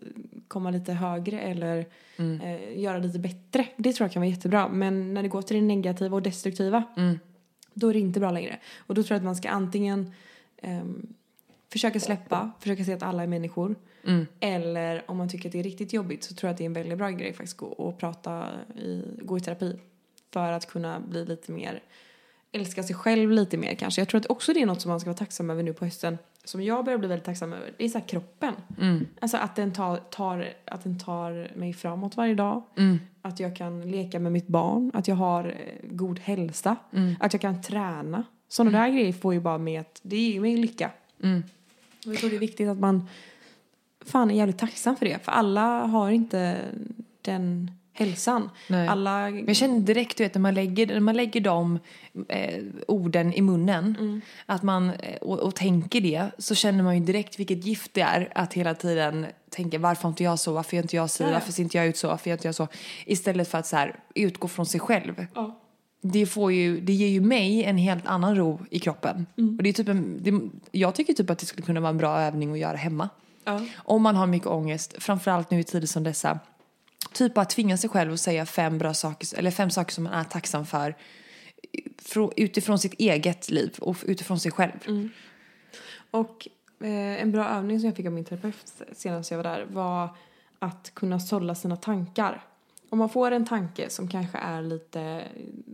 [0.48, 1.86] komma lite högre eller
[2.18, 2.40] Mm.
[2.40, 3.66] eh, göra lite bättre.
[3.76, 4.68] Det tror jag kan vara jättebra.
[4.68, 7.18] Men när det går till det negativa och destruktiva Mm.
[7.74, 8.58] då är det inte bra längre.
[8.78, 10.12] Och då tror jag att man ska antingen
[10.62, 11.06] ehm,
[11.72, 13.74] försöka släppa, försöka se att alla är människor.
[14.06, 14.26] Mm.
[14.40, 16.66] Eller om man tycker att det är riktigt jobbigt så tror jag att det är
[16.66, 19.76] en väldigt bra grej faktiskt gå och prata i, gå i terapi.
[20.32, 21.82] För att kunna bli lite mer,
[22.52, 24.00] älska sig själv lite mer kanske.
[24.00, 25.84] Jag tror att också det är något som man ska vara tacksam över nu på
[25.84, 26.18] hösten.
[26.44, 27.72] Som jag börjar bli väldigt tacksam över.
[27.78, 28.54] Det är så här kroppen.
[28.80, 29.06] Mm.
[29.20, 32.62] Alltså att den tar, tar, att den tar mig framåt varje dag.
[32.76, 32.98] Mm.
[33.22, 34.90] Att jag kan leka med mitt barn.
[34.94, 36.76] Att jag har eh, god hälsa.
[36.92, 37.14] Mm.
[37.20, 38.24] Att jag kan träna.
[38.48, 40.90] Sådana där grejer får ju bara med att det ger mig lycka.
[41.22, 41.42] Mm.
[42.06, 43.08] Och jag tror det är viktigt att man
[44.06, 45.24] fan är jävligt tacksam för det.
[45.24, 46.58] För alla har inte
[47.22, 48.50] den hälsan.
[48.68, 48.88] Nej.
[48.88, 49.30] Alla...
[49.30, 51.78] Men jag känner direkt, du vet, när man lägger, när man lägger de
[52.28, 54.20] eh, orden i munnen Mm.
[54.46, 58.00] att man, eh, och, och tänker det så känner man ju direkt vilket gift det
[58.00, 61.22] är att hela tiden tänka varför har inte jag så, varför gör inte jag så,
[61.22, 61.30] ja.
[61.30, 62.68] varför ser inte jag ut så, varför gör inte jag så.
[63.04, 65.26] Istället för att så här, utgå från sig själv.
[65.34, 65.60] Ja.
[66.02, 69.26] Det, får ju, det ger ju mig en helt annan ro i kroppen.
[69.38, 69.56] Mm.
[69.56, 70.40] Och det är typ en, det,
[70.78, 73.08] jag tycker typ att det skulle kunna vara en bra övning att göra hemma.
[73.46, 73.60] Ja.
[73.76, 76.38] Om man har mycket ångest, framförallt nu i tider som dessa.
[77.12, 80.12] Typ att tvinga sig själv att säga fem bra saker, eller fem saker som man
[80.12, 80.94] är tacksam för
[81.98, 84.88] frå- utifrån sitt eget liv och utifrån sig själv.
[84.88, 85.10] Mm.
[86.10, 86.48] Och
[86.80, 90.16] eh, en bra övning som jag fick av min terapeut senast jag var där var
[90.58, 92.44] att kunna sålla sina tankar.
[92.88, 95.24] Om man får en tanke som kanske är lite,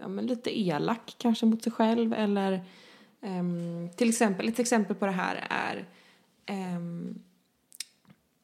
[0.00, 2.64] ja, lite elak kanske mot sig själv eller
[3.20, 5.88] ehm, till exempel, ett exempel på det här är
[6.46, 7.18] ehm,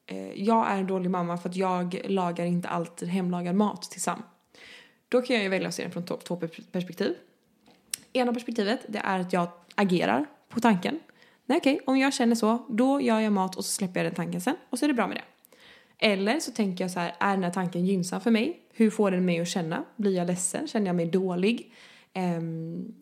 [0.08, 4.02] eh, jag är en dålig mamma för att jag lagar inte alltid hemlagad mat till
[4.02, 4.22] Sam.
[5.08, 6.36] Då kan jag ju välja att se den från två, två
[6.72, 7.14] perspektiv.
[8.12, 11.00] Ena perspektivet det är att jag agerar på tanken.
[11.46, 14.14] Nej okej, om jag känner så, då gör jag mat och så släpper jag den
[14.14, 15.24] tanken sen och så är det bra med det.
[16.06, 18.60] Eller så tänker jag så här, är den här tanken gynnsam för mig?
[18.72, 19.84] Hur får den mig att känna?
[19.96, 20.68] Blir jag ledsen?
[20.68, 21.74] Känner jag mig dålig?
[22.14, 22.94] Um,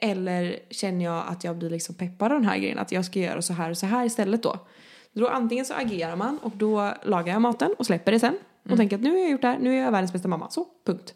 [0.00, 2.78] eller känner jag att jag blir liksom peppad av den här grejen?
[2.78, 4.66] Att jag ska göra så här och så här istället då?
[5.12, 8.38] Då antingen så agerar man och då lagar jag maten och släpper det sen.
[8.70, 10.50] Och tänker att nu har jag gjort det här, nu är jag världens bästa mamma.
[10.50, 11.14] Så, punkt.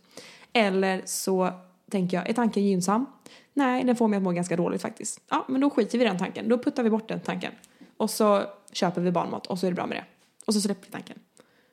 [0.53, 1.53] Eller så
[1.90, 3.07] tänker jag, är tanken gynnsam?
[3.55, 5.20] Nej, den får mig att må ganska dåligt faktiskt.
[5.30, 6.49] Ja, men då skiter vi i den tanken.
[6.49, 7.53] Då puttar vi bort den tanken.
[7.97, 10.05] Och så köper vi barnmat och så är det bra med det.
[10.47, 11.18] Och så släpper vi tanken.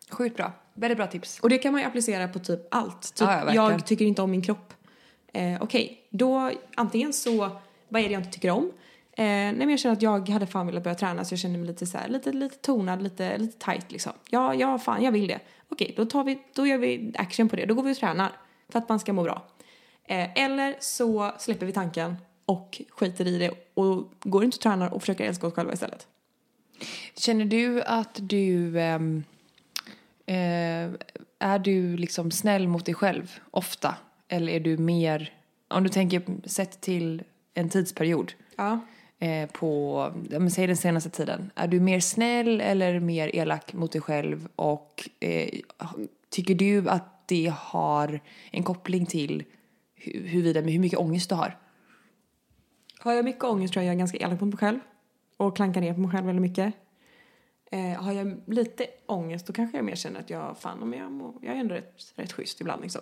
[0.10, 0.52] Sjukt bra.
[0.74, 1.40] Väldigt bra tips.
[1.40, 3.02] Och det kan man ju applicera på typ allt.
[3.02, 4.74] Typ, Ja, ja, jag tycker inte om min kropp.
[5.34, 7.50] Eh, Okej, då antingen så,
[7.88, 8.72] vad är det jag inte tycker om?
[9.12, 11.58] Eh, nej men jag känner att jag hade fan velat börja träna så jag känner
[11.58, 14.14] mig lite så här, lite, lite tonad, lite, lite tight liksom.
[14.30, 15.40] Ja, ja fan jag vill det.
[15.70, 17.66] Okej, då tar vi, då gör vi action på det.
[17.66, 18.32] Då går vi och tränar.
[18.70, 19.48] För att man ska må bra.
[20.04, 24.94] Eh, eller så släpper vi tanken och skiter i det och går inte och tränar
[24.94, 26.08] och försöker älska oss själva istället.
[27.16, 28.80] Känner du att du...
[28.80, 29.00] eh,
[31.40, 33.96] är du liksom snäll mot dig själv ofta?
[34.28, 35.34] Eller är du mer...
[35.68, 38.34] Om du tänker sett till en tidsperiod.
[38.56, 38.80] Ja.
[39.20, 39.98] Eh, på,
[40.30, 41.52] ja, men säg den senaste tiden?
[41.56, 44.48] Är du mer snäll eller mer elak mot dig själv?
[44.56, 45.50] Och eh,
[46.30, 48.20] tycker du att det har
[48.52, 49.44] en koppling till
[50.04, 51.58] hu- huruvida, hur mycket ångest du har?
[53.00, 54.80] Har jag mycket ångest tror jag jag är ganska elak mot mig själv.
[55.38, 56.74] Och klankar ner på mig själv väldigt mycket.
[57.72, 61.12] Eh, har jag lite ångest då kanske jag mer känner att jag, fan om jag,
[61.12, 63.02] mår, jag är ändå rätt, rätt schysst ibland liksom.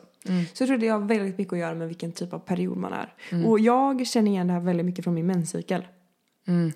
[0.53, 2.93] Så jag tror det har väldigt mycket att göra med vilken typ av period man
[2.93, 3.13] är.
[3.45, 5.87] Och jag känner igen det här väldigt mycket från min menscykel.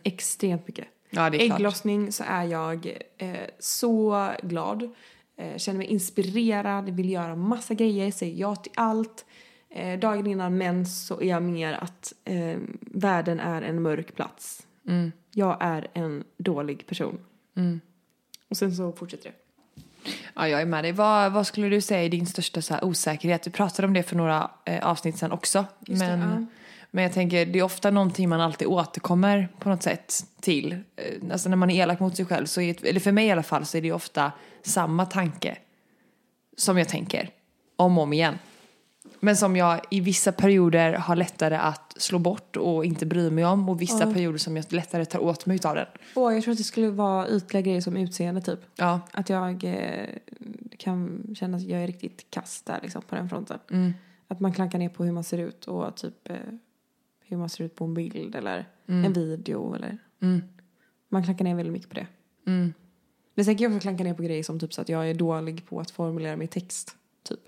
[0.04, 0.88] Extremt mycket.
[1.10, 1.60] Ja, det är klart.
[1.60, 4.90] Ägglossning så är jag eh, så glad.
[5.38, 9.26] Eh, känner mig inspirerad, vill göra massa grejer, säger ja till allt.
[9.70, 14.68] Eh, dagen innan mens så är jag mer att eh, världen är en mörk plats.
[15.32, 17.20] Jag är en dålig person.
[18.50, 19.36] Och sen så fortsätter det.
[20.34, 20.92] Ja, jag är med dig.
[20.92, 23.44] Vad, vad skulle du säga är din största så osäkerhet?
[23.44, 25.66] Du pratade om det för några eh, avsnitt sen också.
[25.80, 26.46] Just det, men, ja.
[26.92, 30.72] Men jag tänker, det är ofta någonting man alltid återkommer på något sätt till.
[30.72, 33.32] Eh, alltså när man är elak mot sig själv, så är, eller för mig i
[33.32, 34.32] alla fall, så är det ofta
[34.64, 35.58] samma tanke
[36.58, 37.30] som jag tänker
[37.76, 38.38] om och om igen.
[39.20, 43.46] Men som jag i vissa perioder har lättare att slå bort och inte bry mig
[43.46, 45.86] om och vissa perioder som jag lättare tar åt mig utav den.
[46.16, 48.60] Åh, jag tror att det skulle vara ytliga grejer som utseende typ.
[48.76, 50.10] Ja, Att jag eh,
[50.78, 53.60] kan känna att jag är riktigt kass där liksom på den fronten.
[53.72, 53.94] Mm.
[54.28, 56.36] Att man klankar ner på hur man ser ut och typ eh,
[57.32, 59.06] hur man ser ut på en bild eller Mm.
[59.06, 59.98] en video eller
[61.10, 62.08] man klankar ner väldigt mycket på det.
[63.36, 65.14] Men sen kan jag också klanka ner på grejer som typ så att jag är
[65.14, 66.96] dålig på att formulera mig i text.
[67.24, 67.40] Typ.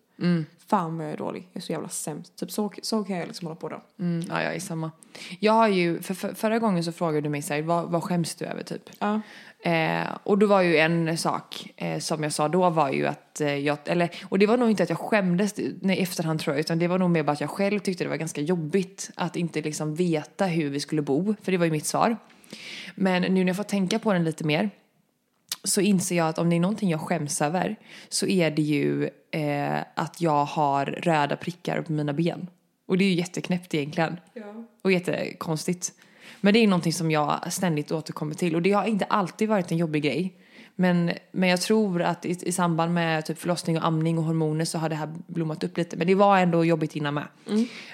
[0.67, 1.47] Fan vad jag är dålig.
[1.51, 2.35] Jag är så jävla sämst.
[2.35, 3.81] Typ så, så kan jag liksom hålla på då.
[3.99, 4.91] Mm, ja, jag är samma.
[5.39, 8.03] Jag har ju, för, för, förra gången så frågade du mig så här, vad, vad
[8.03, 8.89] skäms du över typ?
[8.99, 9.21] Ja.
[9.63, 13.41] Eh, och då var ju en sak eh, som jag sa då var ju att
[13.41, 16.59] eh, jag, eller, och det var nog inte att jag skämdes nej, efterhand tror jag,
[16.59, 19.35] utan det var nog mer bara att jag själv tyckte det var ganska jobbigt att
[19.35, 22.17] inte liksom veta hur vi skulle bo, för det var ju mitt svar.
[22.95, 24.69] Men nu när jag får tänka på den lite mer
[25.63, 27.75] så inser jag att om det är någonting jag skäms över
[28.09, 32.49] så är det ju eh, att jag har röda prickar på mina ben.
[32.87, 34.17] Och det är ju jätteknäppt egentligen.
[34.81, 35.91] Och jättekonstigt.
[36.41, 38.55] Men det är någonting som jag ständigt återkommer till.
[38.55, 40.37] Och det har inte alltid varit en jobbig grej.
[40.75, 44.65] Men, men jag tror att i, i samband med typ förlossning och amning och hormoner
[44.65, 45.97] så har det här blommat upp lite.
[45.97, 47.27] Men det var ändå jobbigt innan med.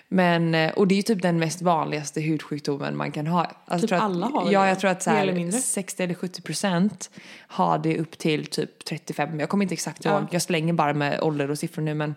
[0.07, 3.51] Men, eh, och det är ju typ den mest vanligaste hudsjukdomen man kan ha.
[3.65, 5.59] Alltså, Typ att, alla har Ja, det, jag tror att så här, eller mindre.
[5.59, 7.09] 60 eller 70 procent
[7.47, 9.39] har det upp till typ 35.
[9.39, 10.21] Jag kommer inte exakt ihåg.
[10.21, 10.27] Ja.
[10.31, 12.15] Jag slänger bara med ålder och siffror nu men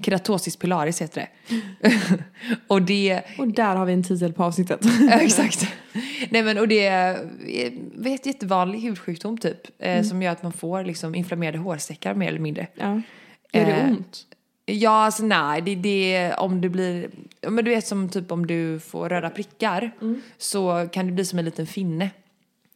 [0.00, 1.58] Keratosis pilaris heter det.
[2.66, 4.80] och det Och där har vi en titel på avsnittet.
[5.10, 5.66] Exakt.
[6.30, 7.28] Nej men och det är
[8.06, 9.60] ett jättevanlig hudsjukdom typ.
[9.78, 12.66] Eh, Som gör att man får liksom inflammerade hårsäckar mer eller mindre.
[12.74, 13.00] ja.
[13.52, 14.24] Gör det Eh, ont?
[14.70, 17.08] Ja, alltså nej, det, det om det blir,
[17.48, 19.90] men du vet som typ om du får röda prickar
[20.38, 22.10] så kan det bli som en liten finne.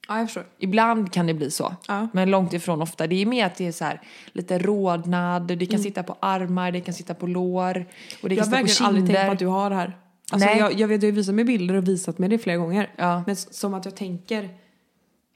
[0.09, 0.45] Ja, jag förstår.
[0.59, 2.09] Ibland kan det bli så, Ja.
[2.13, 3.07] men långt ifrån ofta.
[3.07, 4.01] Det är mer att det är så här
[4.33, 7.87] lite rodnad, det kan sitta på armar, det kan sitta på lår
[8.23, 9.77] och det Jag kan har sitta på verkligen aldrig tänkt på att du har det
[9.77, 9.99] här.
[10.33, 10.59] Alltså, Nej.
[10.59, 12.91] jag, jag vet, du har visat mig bilder och visat mig det flera gånger.
[12.97, 13.23] Ja.
[13.27, 14.49] Men som att jag tänker,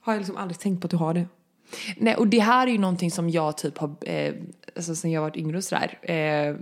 [0.01, 1.27] har jag liksom aldrig tänkt på att du har det.
[1.97, 4.35] Nej, och det här är ju någonting som jag typ har, eh,
[4.77, 6.57] alltså sen jag varit yngre och sådär, eh,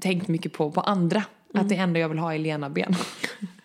[0.00, 1.24] tänkt mycket på, på andra.
[1.54, 2.94] Att det enda jag vill ha är lena ben.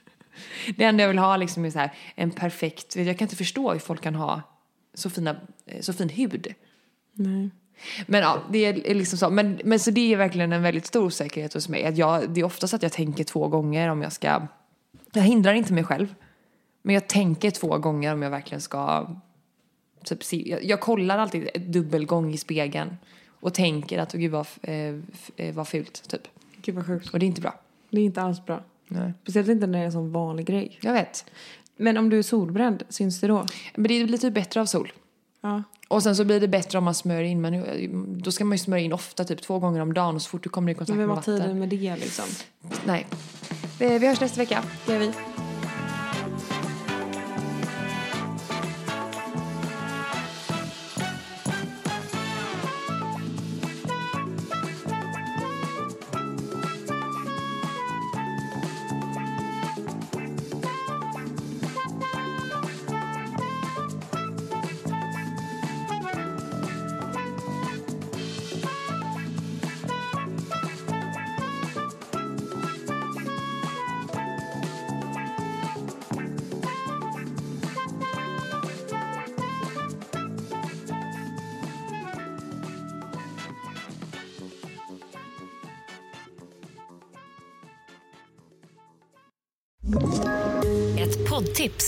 [0.75, 3.71] det enda jag vill ha liksom är så här, en perfekt, jag kan inte förstå
[3.71, 4.41] hur folk kan ha
[4.93, 5.35] så, fina,
[5.65, 6.53] eh, så fin hud.
[7.13, 7.49] Nej.
[8.07, 9.29] Men ja, det är liksom så.
[9.29, 11.85] Men, men så det är verkligen en väldigt stor osäkerhet hos mig.
[11.85, 14.47] Att jag, det är oftast att jag tänker två gånger om jag ska,
[15.13, 16.15] jag hindrar inte mig själv.
[16.81, 19.07] Men jag tänker två gånger om jag verkligen ska
[20.03, 22.97] Typ, se- jag, jag kollar alltid ett dubbelgång i spegeln
[23.39, 24.95] och tänker att oh, gud vad, eh,
[25.35, 26.21] eh, vad fult typ.
[26.61, 27.09] Gud vad sjukt.
[27.13, 27.59] Och det är inte bra.
[27.89, 28.63] Det är inte alls bra.
[28.88, 29.13] Nej.
[29.23, 30.79] Speciellt inte när det är en sån vanlig grej.
[30.81, 31.25] Jag vet.
[31.77, 33.45] Men om du är solbränd, syns det då?
[33.75, 34.91] Men det blir typ bättre av sol.
[35.41, 35.63] Ja.
[35.88, 37.41] Och sen så blir det bättre om man smörjer in.
[37.41, 37.63] Men
[38.21, 40.15] då ska man ju smörja in ofta, typ två gånger om dagen.
[40.15, 41.41] Och så fort du kommer i kontakt Men med vad vatten.
[41.41, 42.25] tiden med det liksom?
[42.85, 43.07] Nej.
[43.79, 44.63] Vi, vi hörs nästa vecka.
[44.85, 45.11] Det gör vi.